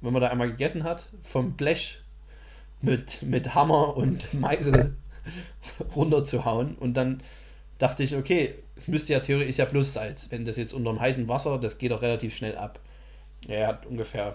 [0.00, 2.00] wenn man da einmal gegessen hat, vom Blech
[2.82, 4.96] mit, mit Hammer und Meißel
[5.94, 6.76] runterzuhauen.
[6.76, 7.22] Und dann
[7.78, 10.28] dachte ich, okay, es müsste ja theoretisch ist ja bloß Salz.
[10.30, 12.78] Wenn das jetzt unter dem heißen Wasser, das geht doch relativ schnell ab.
[13.48, 14.34] Er hat ungefähr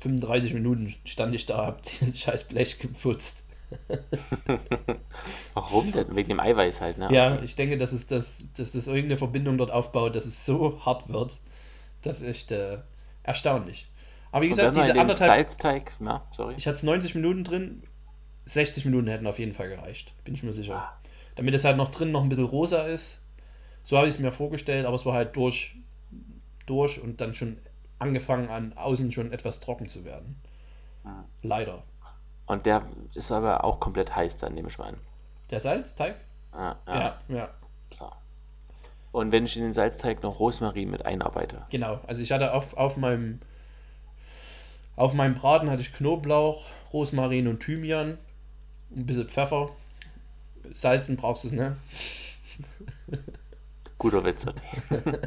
[0.00, 3.41] 35 Minuten stand ich da, hab dieses scheiß Blech geputzt.
[5.54, 6.14] Warum denn?
[6.14, 7.08] Wegen dem Eiweiß halt, ne?
[7.10, 10.84] Ja, ich denke, dass es das, dass das irgendeine Verbindung dort aufbaut, dass es so
[10.84, 11.40] hart wird.
[12.02, 12.78] Das ist echt äh,
[13.22, 13.88] erstaunlich.
[14.32, 15.30] Aber wie gesagt, diese anderthalb.
[15.30, 16.54] Salzteig, na, sorry.
[16.56, 17.82] Ich hatte es 90 Minuten drin,
[18.46, 20.76] 60 Minuten hätten auf jeden Fall gereicht, bin ich mir sicher.
[20.76, 20.98] Ah.
[21.36, 23.20] Damit es halt noch drin noch ein bisschen rosa ist.
[23.82, 25.76] So habe ich es mir vorgestellt, aber es war halt durch,
[26.66, 27.58] durch und dann schon
[27.98, 30.40] angefangen an außen schon etwas trocken zu werden.
[31.04, 31.24] Ah.
[31.42, 31.84] Leider.
[32.46, 32.82] Und der
[33.14, 34.96] ist aber auch komplett heiß, dann nehme ich mal an.
[35.50, 36.16] Der Salzteig?
[36.52, 37.50] Ja, ja, Ja, ja,
[37.90, 38.20] klar.
[39.12, 41.66] Und wenn ich in den Salzteig noch Rosmarin mit einarbeite.
[41.70, 42.00] genau.
[42.06, 43.40] Also ich hatte auf, auf meinem
[44.96, 48.18] auf meinem Braten hatte ich Knoblauch, Rosmarin und Thymian,
[48.94, 49.70] ein bisschen Pfeffer.
[50.72, 51.76] Salzen brauchst du es, ne?
[53.98, 54.46] Guter Witz.
[54.46, 54.60] Adi.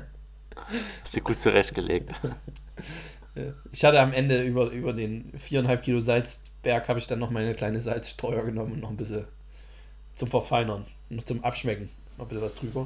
[1.01, 2.13] Hast du gut zurechtgelegt.
[3.71, 5.99] Ich hatte am Ende über, über den 4,5 Kilo
[6.65, 9.27] Salzberg habe ich dann noch meine kleine Salzstreuer genommen und noch ein bisschen
[10.15, 12.81] zum Verfeinern, noch zum Abschmecken, noch ein bisschen was drüber.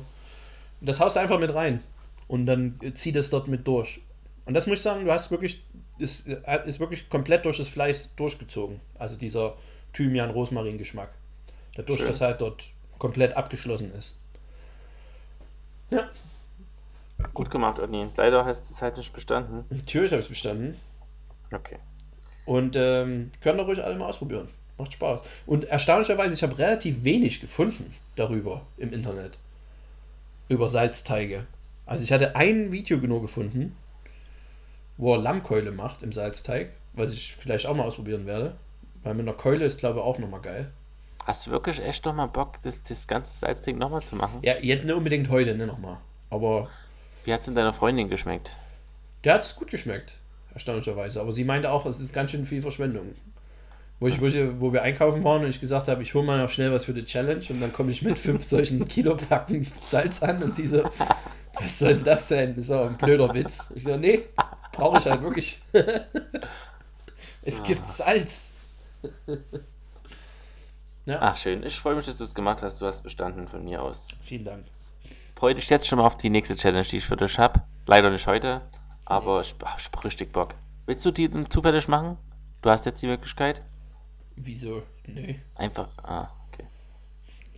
[0.82, 1.82] Und das haust du einfach mit rein
[2.28, 4.02] und dann zieht es dort mit durch.
[4.46, 5.64] Und das muss ich sagen, du hast wirklich,
[5.98, 8.82] ist, ist wirklich komplett durch das Fleisch durchgezogen.
[8.98, 9.56] Also dieser
[9.94, 11.12] Thymian-Rosmarin-Geschmack.
[11.76, 12.08] Dadurch, Schön.
[12.08, 12.64] dass halt dort
[12.98, 14.16] komplett abgeschlossen ist.
[15.92, 16.10] Ja,
[17.34, 18.08] Gut gemacht, Odni.
[18.16, 19.66] Leider hast du es halt nicht bestanden.
[19.70, 20.78] natürlich habe ich es bestanden.
[21.54, 21.78] Okay.
[22.50, 24.48] Und ähm, könnt ihr ruhig alle mal ausprobieren.
[24.80, 25.22] Macht Spaß.
[25.46, 29.38] Und erstaunlicherweise, ich habe relativ wenig gefunden darüber im Internet.
[30.48, 31.46] Über Salzteige.
[31.86, 33.76] Also ich hatte ein Video nur gefunden,
[34.98, 38.56] wo er Lammkeule macht im Salzteig, was ich vielleicht auch mal ausprobieren werde.
[39.04, 40.72] Weil mit einer Keule ist, glaube ich, auch nochmal geil.
[41.26, 44.40] Hast du wirklich echt nochmal Bock, das, das ganze Salzding nochmal zu machen?
[44.42, 45.98] Ja, jetzt nicht unbedingt heute, ne, nochmal.
[46.32, 46.68] Aber
[47.26, 48.58] Wie hat es denn deiner Freundin geschmeckt?
[49.24, 50.18] der hat es gut geschmeckt,
[50.54, 51.22] erstaunlicherweise.
[51.22, 53.16] Aber sie meinte auch, es ist ganz schön viel Verschwendung.
[54.00, 56.42] Wo, ich, wo, ich, wo wir einkaufen waren und ich gesagt habe, ich hole mal
[56.42, 60.24] noch schnell was für die Challenge und dann komme ich mit fünf solchen Kilopacken Salz
[60.24, 60.84] an und sie so,
[61.54, 62.56] was soll denn das sein?
[62.56, 63.72] Das ist auch ein blöder Witz.
[63.76, 64.24] Ich so, nee,
[64.72, 65.62] brauche ich halt wirklich.
[67.42, 68.52] es gibt Salz.
[71.06, 71.64] ja, Ach, schön.
[71.64, 72.80] Ich freue mich, dass du es gemacht hast.
[72.80, 74.08] Du hast bestanden von mir aus.
[74.22, 74.66] vielen Dank.
[75.36, 77.62] Freue dich jetzt schon mal auf die nächste Challenge, die ich für dich habe.
[77.86, 78.62] Leider nicht heute,
[79.10, 80.56] aber ich, ach, ich hab richtig Bock.
[80.86, 82.18] Willst du die denn zufällig machen?
[82.62, 83.64] Du hast jetzt die Möglichkeit?
[84.36, 84.84] Wieso?
[85.06, 85.42] Nee.
[85.56, 86.68] Einfach, ah, okay.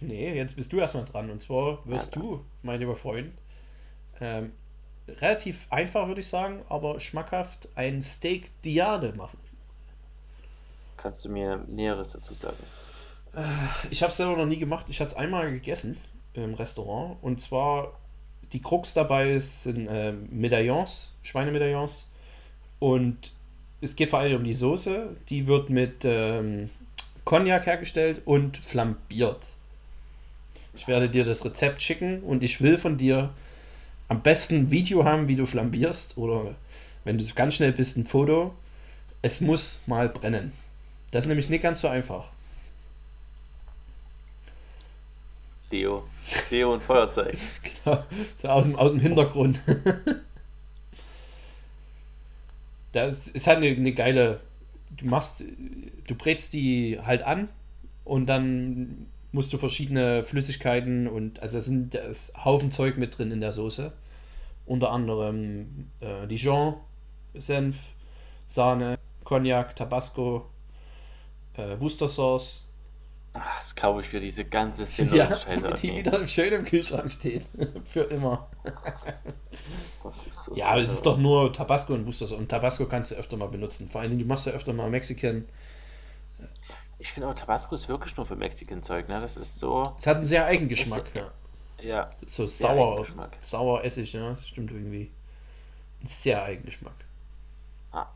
[0.02, 1.30] Nee, jetzt bist du erstmal dran.
[1.30, 3.34] Und zwar wirst Ja, du, mein lieber Freund,
[4.20, 4.54] ähm,
[5.08, 9.40] relativ einfach, würde ich sagen, aber schmackhaft ein Steak Diade machen.
[10.98, 12.64] Kannst du mir Näheres dazu sagen?
[13.90, 14.88] Ich habe es selber noch nie gemacht.
[14.90, 15.98] Ich hatte es einmal gegessen
[16.34, 17.18] im Restaurant.
[17.24, 18.01] Und zwar,
[18.54, 22.08] die Krux dabei ist, sind äh, Medaillons, Schweinemedaillons.
[22.80, 23.32] Und
[23.82, 25.16] es geht vor allem um die Soße.
[25.30, 26.70] Die wird mit ähm,
[27.26, 29.48] Cognac hergestellt und flambiert.
[30.76, 33.34] Ich werde dir das Rezept schicken und ich will von dir
[34.08, 36.18] am besten ein Video haben, wie du flambierst.
[36.18, 36.56] Oder
[37.04, 38.54] wenn du ganz schnell bist, ein Foto.
[39.22, 40.52] Es muss mal brennen.
[41.12, 42.30] Das ist nämlich nicht ganz so einfach.
[45.72, 46.04] Deo.
[46.50, 47.38] Deo und Feuerzeug.
[47.84, 48.04] Genau,
[48.36, 49.60] so aus dem, aus dem Hintergrund.
[52.92, 54.42] das ist halt eine, eine geile.
[54.92, 55.44] Du machst,
[56.08, 57.50] du brätst die halt an
[58.04, 63.18] und dann musst du verschiedene Flüssigkeiten und also da sind da ist Haufen Zeug mit
[63.18, 63.94] drin in der Soße.
[64.66, 66.76] Unter anderem äh, Dijon,
[67.34, 67.78] Senf,
[68.46, 70.46] Sahne, Cognac, Tabasco,
[71.56, 72.64] äh, Worcestershauce.
[73.34, 75.62] Ach, das kaufe ich für diese ganze Ja, Szene.
[75.62, 76.00] Scheiße, die okay.
[76.00, 77.46] wieder schön im Kühlschrank stehen.
[77.86, 78.50] Für immer.
[80.04, 82.38] Das ist so Ja, aber es ist doch nur Tabasco und Worcestershauce.
[82.38, 83.88] Und Tabasco kannst du öfter mal benutzen.
[83.90, 85.46] Vor allem, du machst ja öfter mal Mexican.
[87.00, 89.20] Ich finde auch Tabasco ist wirklich nur für Mexican-Zeug, ne?
[89.22, 89.96] Das ist so.
[89.98, 91.06] Es hat einen sehr eigenen Geschmack.
[91.14, 91.32] Ja.
[91.82, 92.12] Ja.
[92.28, 93.06] So sauer.
[93.40, 94.32] Sauer Essig, ja.
[94.32, 95.10] Das stimmt irgendwie.
[96.02, 96.96] Ein sehr eigenen Geschmack.
[97.92, 98.08] Ah.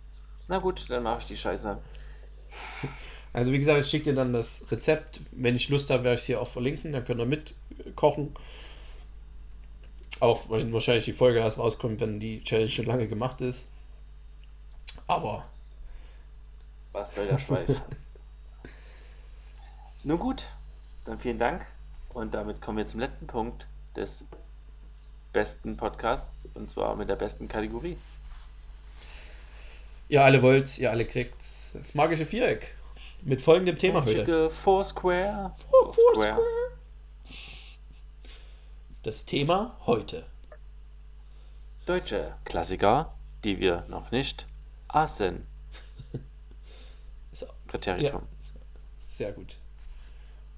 [0.47, 1.77] Na gut, dann mache ich die Scheiße.
[3.35, 5.19] Also, wie gesagt, ich schicke dir dann das Rezept.
[5.33, 6.93] Wenn ich Lust habe, werde ich es hier auch verlinken.
[6.93, 8.33] Dann könnt ihr mitkochen.
[10.21, 13.67] Auch weil wahrscheinlich die Folge erst rauskommt, wenn die Challenge schon lange gemacht ist.
[15.07, 15.43] Aber
[16.93, 17.81] Was soll der Schweiß?
[20.05, 20.45] Nun gut,
[21.03, 21.65] dann vielen Dank.
[22.13, 23.67] Und damit kommen wir zum letzten Punkt
[23.97, 24.23] des
[25.33, 26.47] besten Podcasts.
[26.53, 27.97] Und zwar mit der besten Kategorie.
[30.07, 31.73] ihr alle wollt's, ihr alle kriegt's.
[31.73, 32.73] Das magische Viereck.
[33.27, 34.11] Mit folgendem Thema heute.
[34.11, 35.51] Schicke Foursquare.
[35.71, 36.39] Foursquare.
[39.01, 40.27] Das Thema heute.
[41.87, 44.45] Deutsche Klassiker, die wir noch nicht
[44.89, 45.43] aßen.
[47.67, 48.27] Präteritum.
[49.03, 49.57] sehr gut.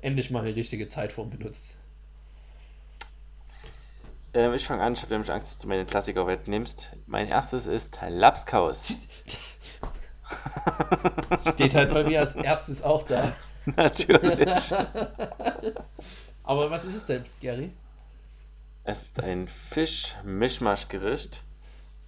[0.01, 1.77] Endlich mal eine richtige Zeitform benutzt.
[4.33, 6.91] Ähm, ich fange an, ich habe nämlich Angst, dass du meine Klassiker wegnimmst.
[7.05, 8.93] Mein erstes ist Lapskaus.
[11.53, 13.33] Steht halt bei mir als erstes auch da.
[13.75, 14.49] Natürlich.
[16.43, 17.71] Aber was ist es denn, Gary?
[18.83, 21.43] Es ist ein Fisch-Mischmasch-Gericht.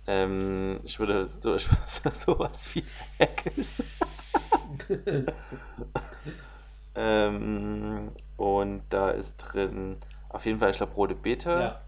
[0.07, 2.83] Ähm, ich würde so ich würde sowas wie
[3.19, 3.83] Haggis.
[6.95, 9.97] ähm, und da ist drin
[10.29, 11.81] auf jeden Fall, ich glaube, rote Beete, Ja,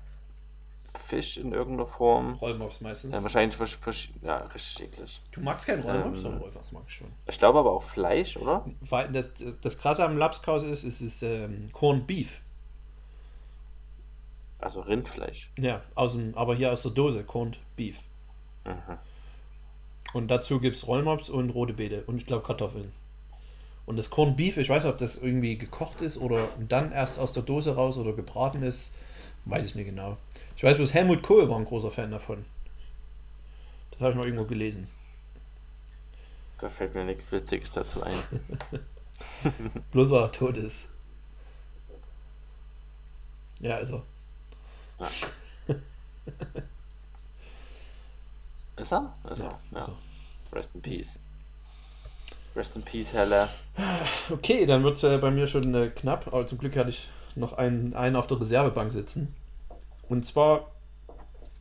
[0.97, 2.33] Fisch in irgendeiner Form.
[2.35, 3.13] Rollmops meistens.
[3.13, 5.21] Äh, wahrscheinlich versch- versch- ja, richtig eklig.
[5.31, 7.07] Du magst keinen Rollmops, Ähm, oder Rollmops mag ich schon.
[7.27, 8.65] Ich glaube aber auch Fleisch, oder?
[8.81, 9.31] Weil Das,
[9.61, 12.41] das Krasse am Lapskaus ist, es ist ähm, Corned Beef.
[14.59, 15.49] Also Rindfleisch.
[15.57, 17.99] Ja, aus dem, aber hier aus der Dose, Corned Beef.
[18.65, 18.97] Mhm.
[20.13, 22.91] Und dazu gibt es Rollmops und rote Beete und ich glaube Kartoffeln.
[23.85, 27.17] Und das Corned Beef, ich weiß nicht, ob das irgendwie gekocht ist oder dann erst
[27.17, 28.91] aus der Dose raus oder gebraten ist.
[29.45, 30.17] Weiß ich nicht genau.
[30.55, 32.45] Ich weiß bloß, Helmut Kohl war ein großer Fan davon.
[33.91, 34.87] Das habe ich mal irgendwo gelesen.
[36.57, 38.17] Da fällt mir nichts Witziges dazu ein.
[39.91, 40.87] Bloß weil er tot ist.
[43.59, 44.03] Ja, also.
[48.77, 49.15] Ist er?
[49.29, 49.49] Ist er?
[49.71, 49.79] Ja.
[49.79, 49.97] also.
[50.53, 51.17] Rest in Peace.
[52.55, 53.49] Rest in Peace, Helle.
[54.29, 57.09] Okay, dann wird es äh, bei mir schon äh, knapp, aber zum Glück hatte ich
[57.35, 59.33] noch einen, einen auf der Reservebank sitzen.
[60.09, 60.71] Und zwar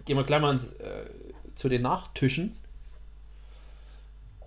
[0.05, 1.11] gehen wir gleich mal ins, äh,
[1.55, 2.57] zu den Nachtischen.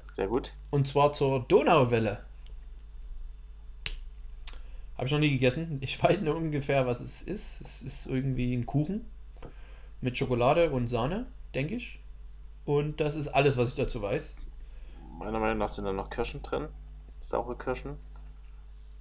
[0.07, 0.53] Sehr gut.
[0.69, 2.19] Und zwar zur Donauwelle.
[4.95, 5.79] Habe ich noch nie gegessen.
[5.81, 7.61] Ich weiß nur ungefähr, was es ist.
[7.61, 9.05] Es ist irgendwie ein Kuchen
[10.01, 11.99] mit Schokolade und Sahne, denke ich.
[12.65, 14.35] Und das ist alles, was ich dazu weiß.
[15.17, 16.67] Meiner Meinung nach sind da noch Kirschen drin.
[17.21, 17.97] Saure Kirschen.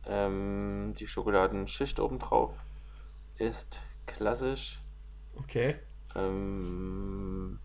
[0.07, 2.65] Ähm, die Schokoladenschicht obendrauf
[3.39, 4.81] ist klassisch.
[5.37, 5.77] Okay.
[6.15, 7.59] Ähm,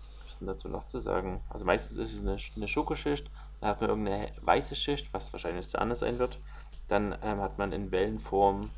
[0.00, 1.42] was gibt denn dazu noch zu sagen?
[1.48, 3.30] Also meistens ist es eine, eine Schokoschicht,
[3.60, 6.40] dann hat man irgendeine weiße Schicht, was wahrscheinlich Sahne sein wird.
[6.88, 8.70] Dann ähm, hat man in Wellenform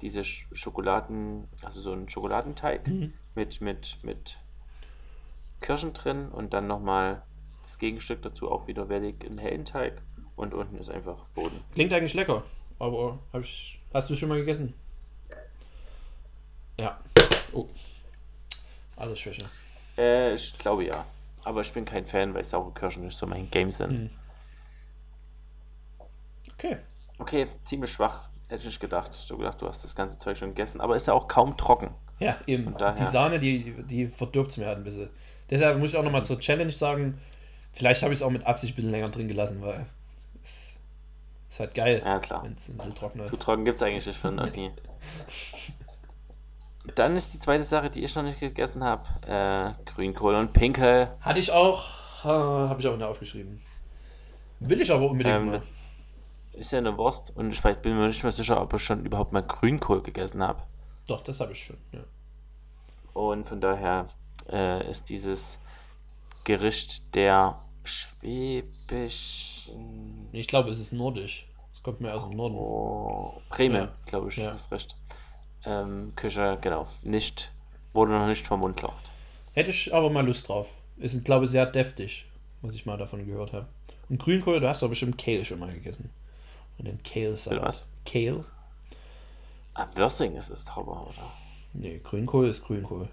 [0.00, 3.12] diese Sch Schokoladen, also so einen Schokoladenteig Mhm.
[3.34, 4.38] mit, mit, mit
[5.60, 7.22] Kirschen drin und dann nochmal
[7.62, 10.02] das Gegenstück dazu auch wieder wellig in hellen Teig
[10.36, 11.58] und unten ist einfach Boden.
[11.74, 12.42] Klingt eigentlich lecker.
[12.78, 14.74] Aber hab ich, hast du schon mal gegessen?
[16.78, 16.98] Ja.
[17.52, 17.66] Oh.
[18.96, 19.46] Alles Schwäche.
[19.96, 21.04] Äh, ich glaube ja.
[21.44, 23.92] Aber ich bin kein Fan, weil saure Kirschen nicht so mein Game sind.
[23.92, 24.10] Mhm.
[26.54, 26.76] Okay.
[27.18, 28.28] Okay, ziemlich schwach.
[28.48, 29.12] Hätte ich nicht gedacht.
[29.14, 30.80] Ich habe gedacht, du hast das ganze Zeug schon gegessen.
[30.80, 31.90] Aber ist ja auch kaum trocken.
[32.18, 32.74] Ja, eben.
[32.98, 35.10] Die Sahne, die, die verdirbt es mir halt ein bisschen.
[35.50, 37.20] Deshalb muss ich auch nochmal zur Challenge sagen,
[37.72, 39.86] vielleicht habe ich es auch mit Absicht ein bisschen länger drin gelassen, weil
[41.56, 42.44] ist halt geil, Ja, klar.
[42.44, 43.42] wenn es ein bisschen trockener Zu ist.
[43.42, 44.72] trocken gibt es eigentlich nicht für einen Ogni.
[46.94, 49.02] Dann ist die zweite Sache, die ich noch nicht gegessen habe.
[49.26, 51.08] Äh, Grünkohl und Pinkel.
[51.20, 53.60] Hatte ich auch, äh, habe ich auch nicht aufgeschrieben.
[54.60, 55.62] Will ich aber unbedingt Ähm, mal.
[56.52, 59.04] Ist ja eine Wurst und ich weiß, bin mir nicht mehr sicher, ob ich schon
[59.04, 60.62] überhaupt mal Grünkohl gegessen habe.
[61.08, 62.00] Doch, das habe ich schon, ja.
[63.12, 64.06] Und von daher
[64.50, 65.58] äh, ist dieses
[66.44, 67.58] Gericht der
[68.96, 71.45] schwäbischen Ich glaube, es ist nordisch.
[71.86, 72.56] Kommt mir aus dem Norden.
[72.56, 73.92] oh, Bremen, Ja.
[74.06, 74.50] glaube ich, Ja.
[74.52, 74.96] hast recht.
[75.64, 77.52] Ähm, Küche, genau, nicht,
[77.92, 79.04] wurde noch nicht vermundlaucht.
[79.52, 80.66] Hätte ich aber mal Lust drauf.
[80.96, 82.26] Ist, glaube ich, sehr deftig,
[82.60, 83.68] was ich mal davon gehört habe.
[84.08, 86.10] Und Grünkohl, du hast doch bestimmt Kale schon mal gegessen.
[86.78, 87.62] Und den Kale-Salat.
[87.64, 87.86] Was?
[88.04, 88.44] Kale?
[89.74, 91.32] Ah, Würsing ist es doch aber, oder?
[91.72, 93.08] Nee, Grünkohl ist Grünkohl.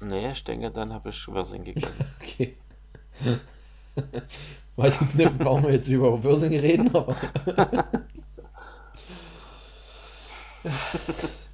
[0.00, 2.04] Nee, ich denke, dann habe ich Würsing gegessen.
[2.20, 2.56] Okay.
[4.76, 7.16] Weiß jetzt nicht, brauchen wir jetzt über Würsing reden, aber.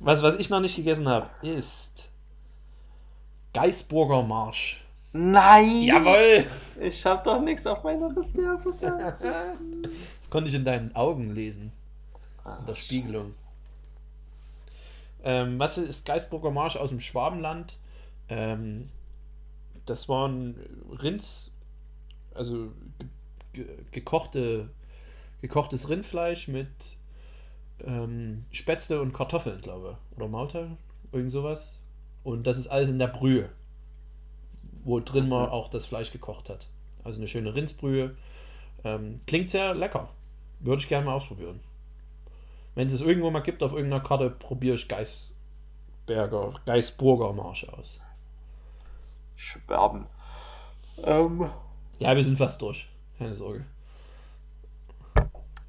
[0.00, 2.10] was, was ich noch nicht gegessen habe, ist
[3.52, 4.84] Geisburger Marsch.
[5.12, 5.82] Nein!
[5.82, 6.44] Jawohl!
[6.80, 8.74] Ich habe doch nichts auf meiner Reserve.
[10.20, 11.72] Das konnte ich in deinen Augen lesen.
[12.44, 13.34] In der Spiegelung.
[15.24, 17.78] Ähm, was ist Geisburger Marsch aus dem Schwabenland?
[18.28, 18.90] Ähm,
[19.86, 20.56] das waren
[21.02, 21.50] Rinds,
[22.36, 23.08] also ge
[23.52, 24.68] ge gekochte,
[25.40, 26.68] gekochtes Rindfleisch mit
[27.84, 30.16] ähm, Spätzle und Kartoffeln, glaube ich.
[30.16, 30.78] Oder Maultaschen,
[31.12, 31.78] irgend sowas.
[32.24, 33.48] Und das ist alles in der Brühe,
[34.84, 36.68] wo drin man auch das Fleisch gekocht hat.
[37.04, 38.16] Also eine schöne Rindsbrühe.
[38.84, 40.08] Ähm, klingt sehr lecker.
[40.60, 41.60] Würde ich gerne mal ausprobieren.
[42.74, 48.00] Wenn es es irgendwo mal gibt auf irgendeiner Karte, probiere ich Geisberger, Geisburger Marsch aus.
[49.36, 50.06] Schwerben.
[51.02, 51.50] Ähm,
[51.98, 52.88] Ja, wir sind fast durch.
[53.18, 53.64] Keine Sorge.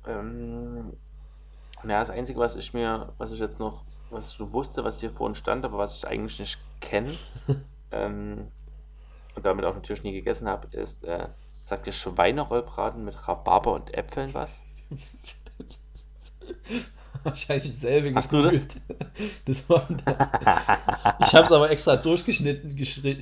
[0.05, 0.93] ähm,
[1.83, 4.99] ja, das Einzige, was ich mir, was ich jetzt noch, was ich nur wusste, was
[4.99, 7.15] hier vorhin stand, aber was ich eigentlich nicht kenne,
[7.91, 8.47] ähm,
[9.35, 11.27] und damit auch natürlich nie gegessen habe, ist, äh,
[11.63, 14.59] sagt dir Schweinerollbraten mit Rhabarber und Äpfeln was?
[17.23, 18.65] Wahrscheinlich dasselbe Hast du das?
[19.45, 19.85] das war
[21.21, 22.75] ich habe es aber extra durchgeschnitten,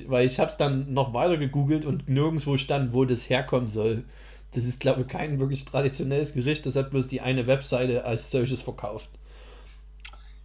[0.08, 4.04] weil ich habe es dann noch weiter gegoogelt und nirgendwo stand, wo das herkommen soll.
[4.52, 6.64] Das ist, glaube ich, kein wirklich traditionelles Gericht.
[6.66, 9.08] Das hat bloß die eine Webseite als solches verkauft.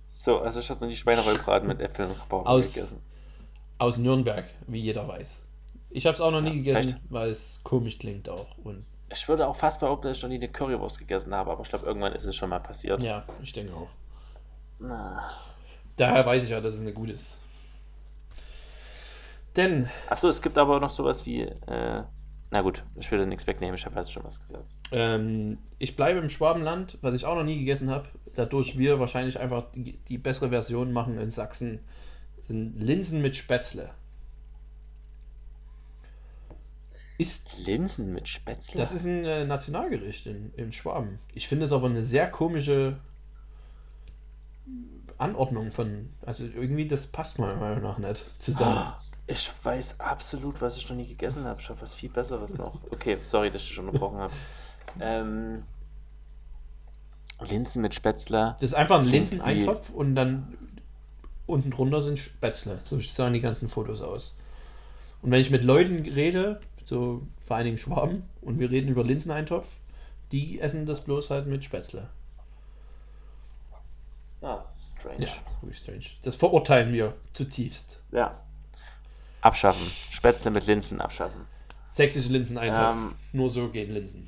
[0.10, 3.00] So, also ich habe noch nie Schweinerollbraten mit Äpfeln und Rhabarber Aus- gegessen.
[3.78, 5.46] Aus Nürnberg, wie jeder weiß.
[5.90, 8.58] Ich habe es auch noch nie Ja, gegessen, vielleicht- weil es komisch klingt auch.
[8.64, 11.62] Und Ich würde auch fast behaupten, dass ich noch nie eine Currywurst gegessen habe, aber
[11.64, 13.04] ich glaube, irgendwann ist es schon mal passiert.
[13.04, 13.90] ja, ich denke auch.
[14.80, 15.30] Na.
[15.98, 17.38] Daher weiß ich ja, dass es eine gute ist.
[19.56, 21.42] Denn Achso, es gibt aber noch sowas wie.
[21.42, 22.04] Äh,
[22.54, 24.66] na gut, ich will nichts wegnehmen, ich habe jetzt schon was gesagt.
[24.92, 28.10] ähm, ich bleibe im Schwabenland, was ich auch noch nie gegessen habe.
[28.36, 31.80] Dadurch wir wahrscheinlich einfach die, die bessere Version machen in Sachsen,
[32.44, 33.92] sind Linsen mit Spätzle.
[37.22, 38.80] Ist, Linsen mit Spätzle?
[38.80, 41.20] das ist ein äh, Nationalgericht in, in Schwaben.
[41.34, 42.98] Ich finde es aber eine sehr komische
[45.18, 46.10] Anordnung von.
[46.26, 48.94] Also irgendwie, das passt meiner Meinung nach nicht zusammen.
[49.28, 51.60] Ich weiß absolut, was ich noch nie gegessen habe.
[51.62, 52.80] Ich habe was viel Besseres noch.
[52.90, 54.34] Okay, sorry, dass ich dich unterbrochen habe.
[55.00, 55.64] Ähm,
[57.40, 58.56] Linsen mit Spätzle.
[58.60, 60.58] Das ist einfach ein Linseneintopf und dann
[61.46, 62.80] unten drunter sind Spätzle.
[62.84, 64.36] So sahen die ganzen Fotos aus.
[65.22, 66.60] Und wenn ich mit Leuten rede,
[66.92, 69.80] so vor allen Dingen Schwaben, und wir reden über Linseneintopf,
[70.34, 72.10] die essen das bloß halt mit Spätzle.
[74.42, 75.24] Ah, das ist strange.
[75.24, 75.32] Ja,
[75.62, 76.04] wirklich strange.
[76.24, 78.02] Das verurteilen wir zutiefst.
[78.12, 78.42] Ja.
[79.40, 79.88] Abschaffen.
[80.10, 81.46] Spätzle mit Linsen abschaffen.
[81.88, 82.98] Sächsische Linseneintopf.
[82.98, 83.16] Ähm.
[83.32, 84.28] Nur so gehen Linsen.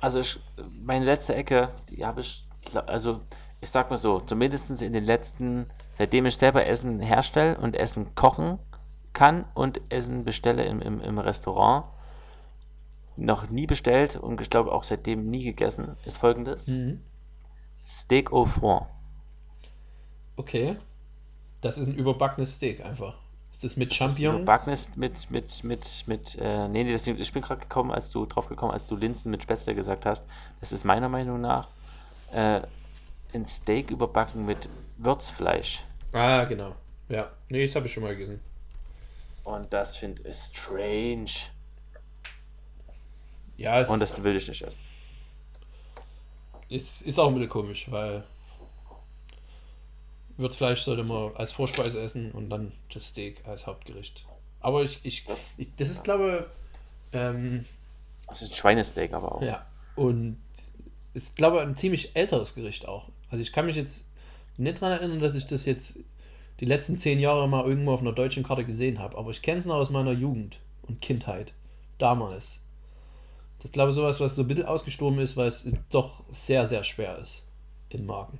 [0.00, 0.38] Also ich,
[0.80, 2.46] meine letzte Ecke, die habe ich,
[2.86, 3.22] also
[3.60, 5.66] ich sag mal so, zumindest in den letzten,
[5.98, 8.60] seitdem ich selber Essen herstelle und Essen kochen
[9.16, 11.86] kann und Essen bestelle im, im, im Restaurant,
[13.16, 16.66] noch nie bestellt und ich glaube auch seitdem nie gegessen, ist folgendes.
[16.66, 17.00] Mhm.
[17.82, 18.86] Steak au front.
[20.36, 20.76] Okay.
[21.62, 23.16] Das ist ein überbackenes Steak einfach.
[23.50, 24.42] Ist das mit Das Champignon?
[24.42, 28.10] überbacken ist mit, mit, mit, mit, äh, nee, nee, das, ich bin gerade gekommen, als
[28.10, 30.26] du drauf gekommen, als du Linsen mit Spätzle gesagt hast.
[30.60, 31.68] Das ist meiner Meinung nach
[32.32, 32.60] äh,
[33.32, 35.84] ein Steak überbacken mit Würzfleisch.
[36.12, 36.74] Ah, genau.
[37.08, 37.30] Ja.
[37.48, 38.40] Nee, das habe ich schon mal gegessen.
[39.46, 41.30] Und das finde ich strange.
[43.56, 44.80] Ja, Und das will ich nicht essen.
[46.68, 48.24] ist, ist auch ein bisschen komisch, weil
[50.36, 54.26] Würzfleisch sollte man als Vorspeise essen und dann das Steak als Hauptgericht.
[54.58, 55.24] Aber ich, ich,
[55.56, 56.50] ich das ist, glaube
[57.12, 57.66] ähm,
[58.26, 59.42] Das ist ein Schweinesteak aber auch.
[59.42, 60.38] Ja, und
[61.14, 63.10] ist, glaube ich, ein ziemlich älteres Gericht auch.
[63.30, 64.08] Also ich kann mich jetzt
[64.58, 66.00] nicht daran erinnern, dass ich das jetzt
[66.60, 69.58] die letzten zehn Jahre mal irgendwo auf einer deutschen Karte gesehen habe, aber ich kenne
[69.58, 71.52] es noch aus meiner Jugend und Kindheit.
[71.98, 72.60] Damals.
[73.58, 76.66] Das ist, glaube ich, sowas, was so ein bisschen ausgestorben ist, weil es doch sehr,
[76.66, 77.44] sehr schwer ist
[77.88, 78.38] im Magen.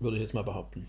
[0.00, 0.88] Würde ich jetzt mal behaupten.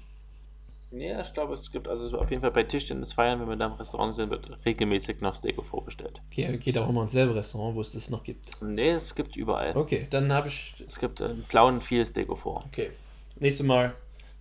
[0.91, 3.65] Ja, ich glaube, es gibt also auf jeden Fall bei Tischtennis feiern, wenn wir da
[3.65, 6.21] im Restaurant sind, wird regelmäßig noch Steak au front bestellt.
[6.29, 8.61] Ge- Geht auch immer ins selbe Restaurant, wo es das noch gibt.
[8.61, 9.75] Nee, es gibt überall.
[9.75, 10.75] Okay, dann habe ich.
[10.87, 12.65] Es gibt äh, in Plauen viel au front.
[12.67, 12.91] Okay.
[13.39, 13.93] Nächstes Mal,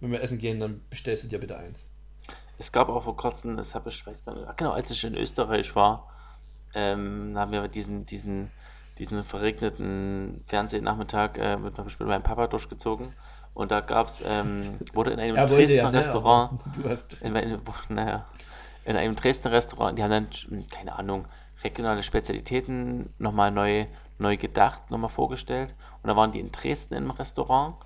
[0.04, 1.90] wenn wir essen gehen, dann bestellst du dir bitte eins.
[2.58, 5.16] Es gab auch vor kurzem, das habe ich, weiß gar nicht, genau, als ich in
[5.16, 6.08] Österreich war,
[6.74, 8.50] ähm, haben wir diesen, diesen,
[8.98, 13.12] diesen verregneten Fernsehnachmittag äh, mit, mit meinem Papa durchgezogen.
[13.54, 17.22] Und da gab es, ähm, wurde in einem Er Dresdner ja, Restaurant, hast.
[17.22, 18.26] in, in, naja,
[18.84, 21.26] in einem Dresdner Restaurant, die haben dann, keine Ahnung,
[21.62, 23.86] regionale Spezialitäten nochmal neu,
[24.18, 25.74] neu gedacht, nochmal vorgestellt.
[26.02, 27.76] Und da waren die in Dresden im Restaurant.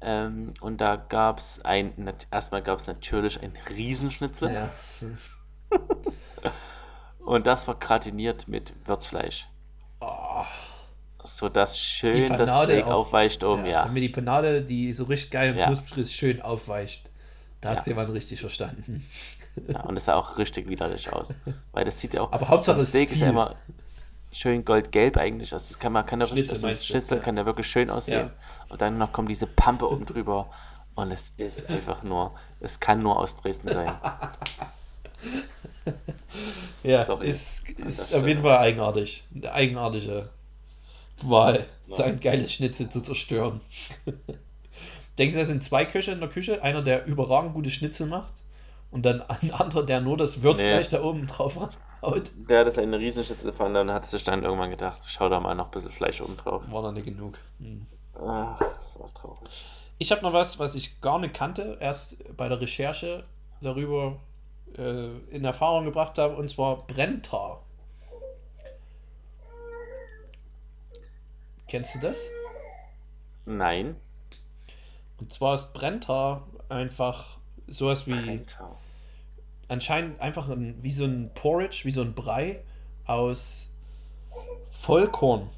[0.00, 1.92] Ähm, und da gab es ein,
[2.30, 4.52] erstmal gab es natürlich ein Riesenschnitzel.
[4.52, 4.68] Ja.
[7.24, 9.48] Und das war gratiniert mit Würzfleisch.
[10.00, 10.44] Oh,
[11.24, 12.92] So dass schön das Steak auch.
[13.06, 13.72] aufweicht oben, ja.
[13.72, 13.82] ja.
[13.84, 15.66] Damit die Panade, die so richtig geil und Ja.
[15.66, 17.10] knusprig ist, schön aufweicht.
[17.60, 17.80] Da hat Ja.
[17.80, 19.04] es jemand richtig verstanden.
[19.66, 19.80] ja.
[19.80, 21.34] Und das sah auch richtig widerlich aus.
[21.72, 22.32] Weil das sieht ja auch.
[22.32, 23.30] Aber Hauptsache das es Steak ist ja viel.
[23.34, 23.56] immer
[24.32, 25.52] schön goldgelb eigentlich.
[25.52, 27.24] Also das kann man kann ja Schnitzel also das Schnitzel ja.
[27.24, 28.30] kann ja wirklich schön aussehen.
[28.68, 30.48] Und dann noch kommt diese Pampe oben drüber.
[30.94, 33.92] Und es ist einfach nur, es kann nur aus Dresden sein.
[36.82, 37.28] Ja, Sorry.
[37.28, 38.42] ist, ist auf jeden.
[38.42, 39.24] Fall eigenartig.
[39.34, 40.30] Eine eigenartige
[41.22, 43.60] Wahl, sein geiles Schnitzel zu zerstören.
[45.18, 46.62] Denkst du, das sind zwei Köche in der Küche?
[46.62, 48.32] Einer, der überragend gute Schnitzel macht
[48.90, 50.98] und dann ein anderer, der nur das Würzfleisch Nee.
[50.98, 51.56] da oben drauf
[52.02, 52.32] haut?
[52.34, 55.54] Der hat das eine Riesenschnitzel gefahren, dann hat sich dann irgendwann gedacht, schau da mal
[55.54, 56.62] noch ein bisschen Fleisch oben drauf.
[56.70, 57.38] War noch nicht genug.
[57.58, 57.86] Hm.
[58.20, 59.64] Ach, das war traurig.
[59.98, 63.24] Ich habe noch was, was ich gar nicht kannte, erst bei der Recherche
[63.60, 64.16] darüber
[64.76, 67.62] äh, in Erfahrung gebracht habe, und zwar Brenntar.
[71.66, 72.30] Kennst du das?
[73.44, 73.96] Nein.
[75.18, 77.37] Und zwar ist Brenntar einfach
[77.68, 78.76] sowas wie Brenntar.
[79.68, 82.60] anscheinend einfach ein, wie so ein Porridge, wie so ein Brei
[83.06, 83.68] aus
[84.70, 85.50] Vollkorn.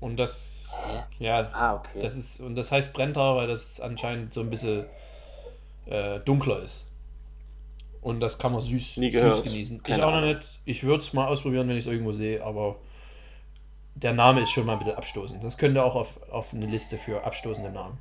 [0.00, 1.02] Und das, Hä?
[1.24, 2.00] ja, Ah, okay.
[2.00, 4.84] das ist, und das heißt Brenntar, weil das anscheinend so ein bisschen
[5.86, 6.86] äh, dunkler ist.
[8.00, 9.80] Und das kann man süß, süß genießen.
[9.84, 10.58] Keine ich auch noch nicht.
[10.64, 12.76] Ich würde es mal ausprobieren, wenn ich es irgendwo sehe, aber
[13.94, 15.44] der Name ist schon mal ein bisschen abstoßend.
[15.44, 17.98] Das könnte auch auf, auf eine Liste für abstoßende Namen.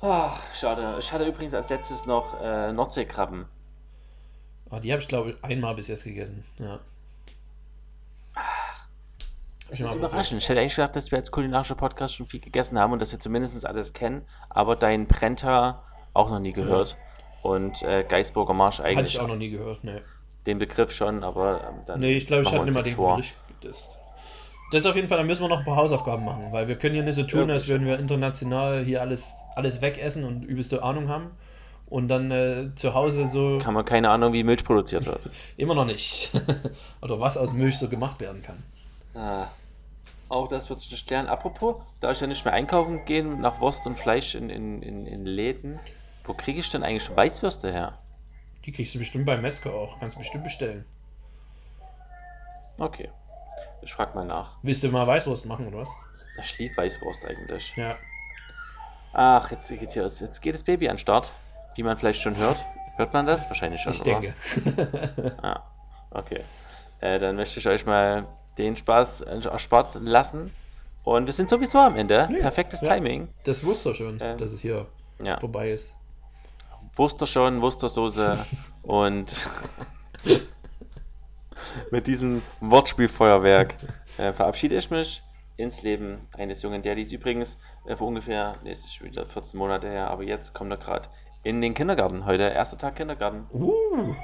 [0.00, 0.96] Ach, schade.
[1.00, 3.46] Ich hatte übrigens als letztes noch äh, Nordseekrabben.
[4.70, 6.44] Ah, die habe ich, glaube ich, einmal bis jetzt gegessen.
[6.58, 6.80] Ja.
[9.70, 10.42] Das Ja, ist überraschend.
[10.42, 13.12] Ich hätte eigentlich gedacht, dass wir als kulinarischer Podcast schon viel gegessen haben und dass
[13.12, 15.82] wir zumindest alles kennen, aber dein Brenta
[16.14, 16.96] auch noch nie gehört.
[17.42, 19.82] Und äh, Geisburger Marsch Hatte eigentlich ich auch noch nie gehört.
[19.82, 19.96] Nee,
[20.46, 22.00] den Begriff schon, aber ähm, dann.
[22.00, 23.16] nee ich glaube, ich hatte nicht mal den vor.
[23.16, 23.34] Gericht.
[23.60, 23.95] Das,
[24.70, 26.76] das ist auf jeden Fall, da müssen wir noch ein paar Hausaufgaben machen, weil wir
[26.76, 30.82] können ja nicht so tun, als würden wir international hier alles, alles wegessen und übelste
[30.82, 31.30] Ahnung haben.
[31.88, 35.30] Und dann äh, zu Hause so Kann man keine Ahnung, wie Milch produziert wird.
[35.56, 36.32] immer noch nicht.
[37.00, 38.62] Oder was aus Milch so gemacht werden kann.
[39.14, 39.48] ah.
[40.28, 41.28] Auch das wird sich lernen.
[41.28, 45.06] Apropos, da ich ja nicht mehr einkaufen gehen nach Wurst und Fleisch in, in, in,
[45.06, 45.78] in Läden,
[46.24, 47.98] wo kriege ich denn eigentlich Weißwürste her?
[48.64, 50.00] Die kriegst du bestimmt beim Metzger auch.
[50.00, 50.84] Kannst du bestimmt bestellen.
[52.78, 53.10] Okay.
[53.86, 54.50] Ich frag mal nach.
[54.62, 55.88] Willst du mal Weißwurst machen oder was?
[56.40, 57.72] Ich liebe Weißwurst eigentlich.
[57.76, 57.94] Ja.
[59.12, 61.30] Ach, jetzt geht, hier, jetzt geht das Baby an den Start.
[61.76, 62.62] Wie man vielleicht schon hört.
[62.96, 63.46] Hört man das?
[63.48, 64.20] Wahrscheinlich schon, Ich oder?
[64.20, 64.34] denke.
[65.42, 65.62] Ah,
[66.10, 66.42] okay.
[67.00, 68.26] Äh, dann möchte ich euch mal
[68.58, 70.52] den Spaß äh, erspart lassen.
[71.04, 72.28] Und wir sind sowieso am Ende.
[72.28, 72.88] Ja, Perfektes ja.
[72.96, 73.28] Timing.
[73.44, 74.86] Das wusste er schon, Ähm, dass es hier
[75.22, 75.38] Ja.
[75.38, 75.94] vorbei ist.
[76.96, 78.36] Wuster schon, Wustersoße
[78.82, 79.48] und
[81.90, 83.76] mit diesem Wortspielfeuerwerk
[84.18, 85.22] äh, verabschiede ich mich
[85.56, 87.12] ins Leben eines jungen Daddies.
[87.12, 90.70] Übrigens, äh, vor ungefähr, nee, es ist schon wieder 14 Monate her, aber jetzt kommt
[90.70, 91.08] er gerade
[91.42, 92.26] in den Kindergarten.
[92.26, 93.46] Heute, erster Tag Kindergarten.
[93.52, 94.14] Uh,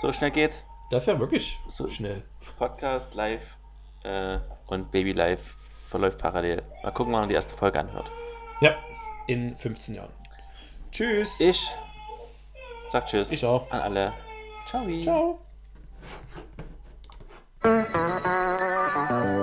[0.00, 0.64] So schnell geht.
[0.90, 2.22] das ist ja wirklich So- schnell.
[2.58, 3.56] Podcast live
[4.02, 5.56] äh, und Baby live
[5.88, 6.62] verläuft parallel.
[6.82, 8.10] Mal gucken, wann man die erste Folge anhört.
[8.60, 8.76] Ja,
[9.26, 10.12] in 15 Jahren.
[10.90, 11.38] Tschüss.
[11.40, 11.70] Ich
[12.86, 13.70] sag Tschüss Ich auch.
[13.70, 14.12] an alle.
[14.66, 14.86] Ciao.
[15.02, 15.40] Ciao.
[17.62, 19.39] 嗯嗯嗯嗯嗯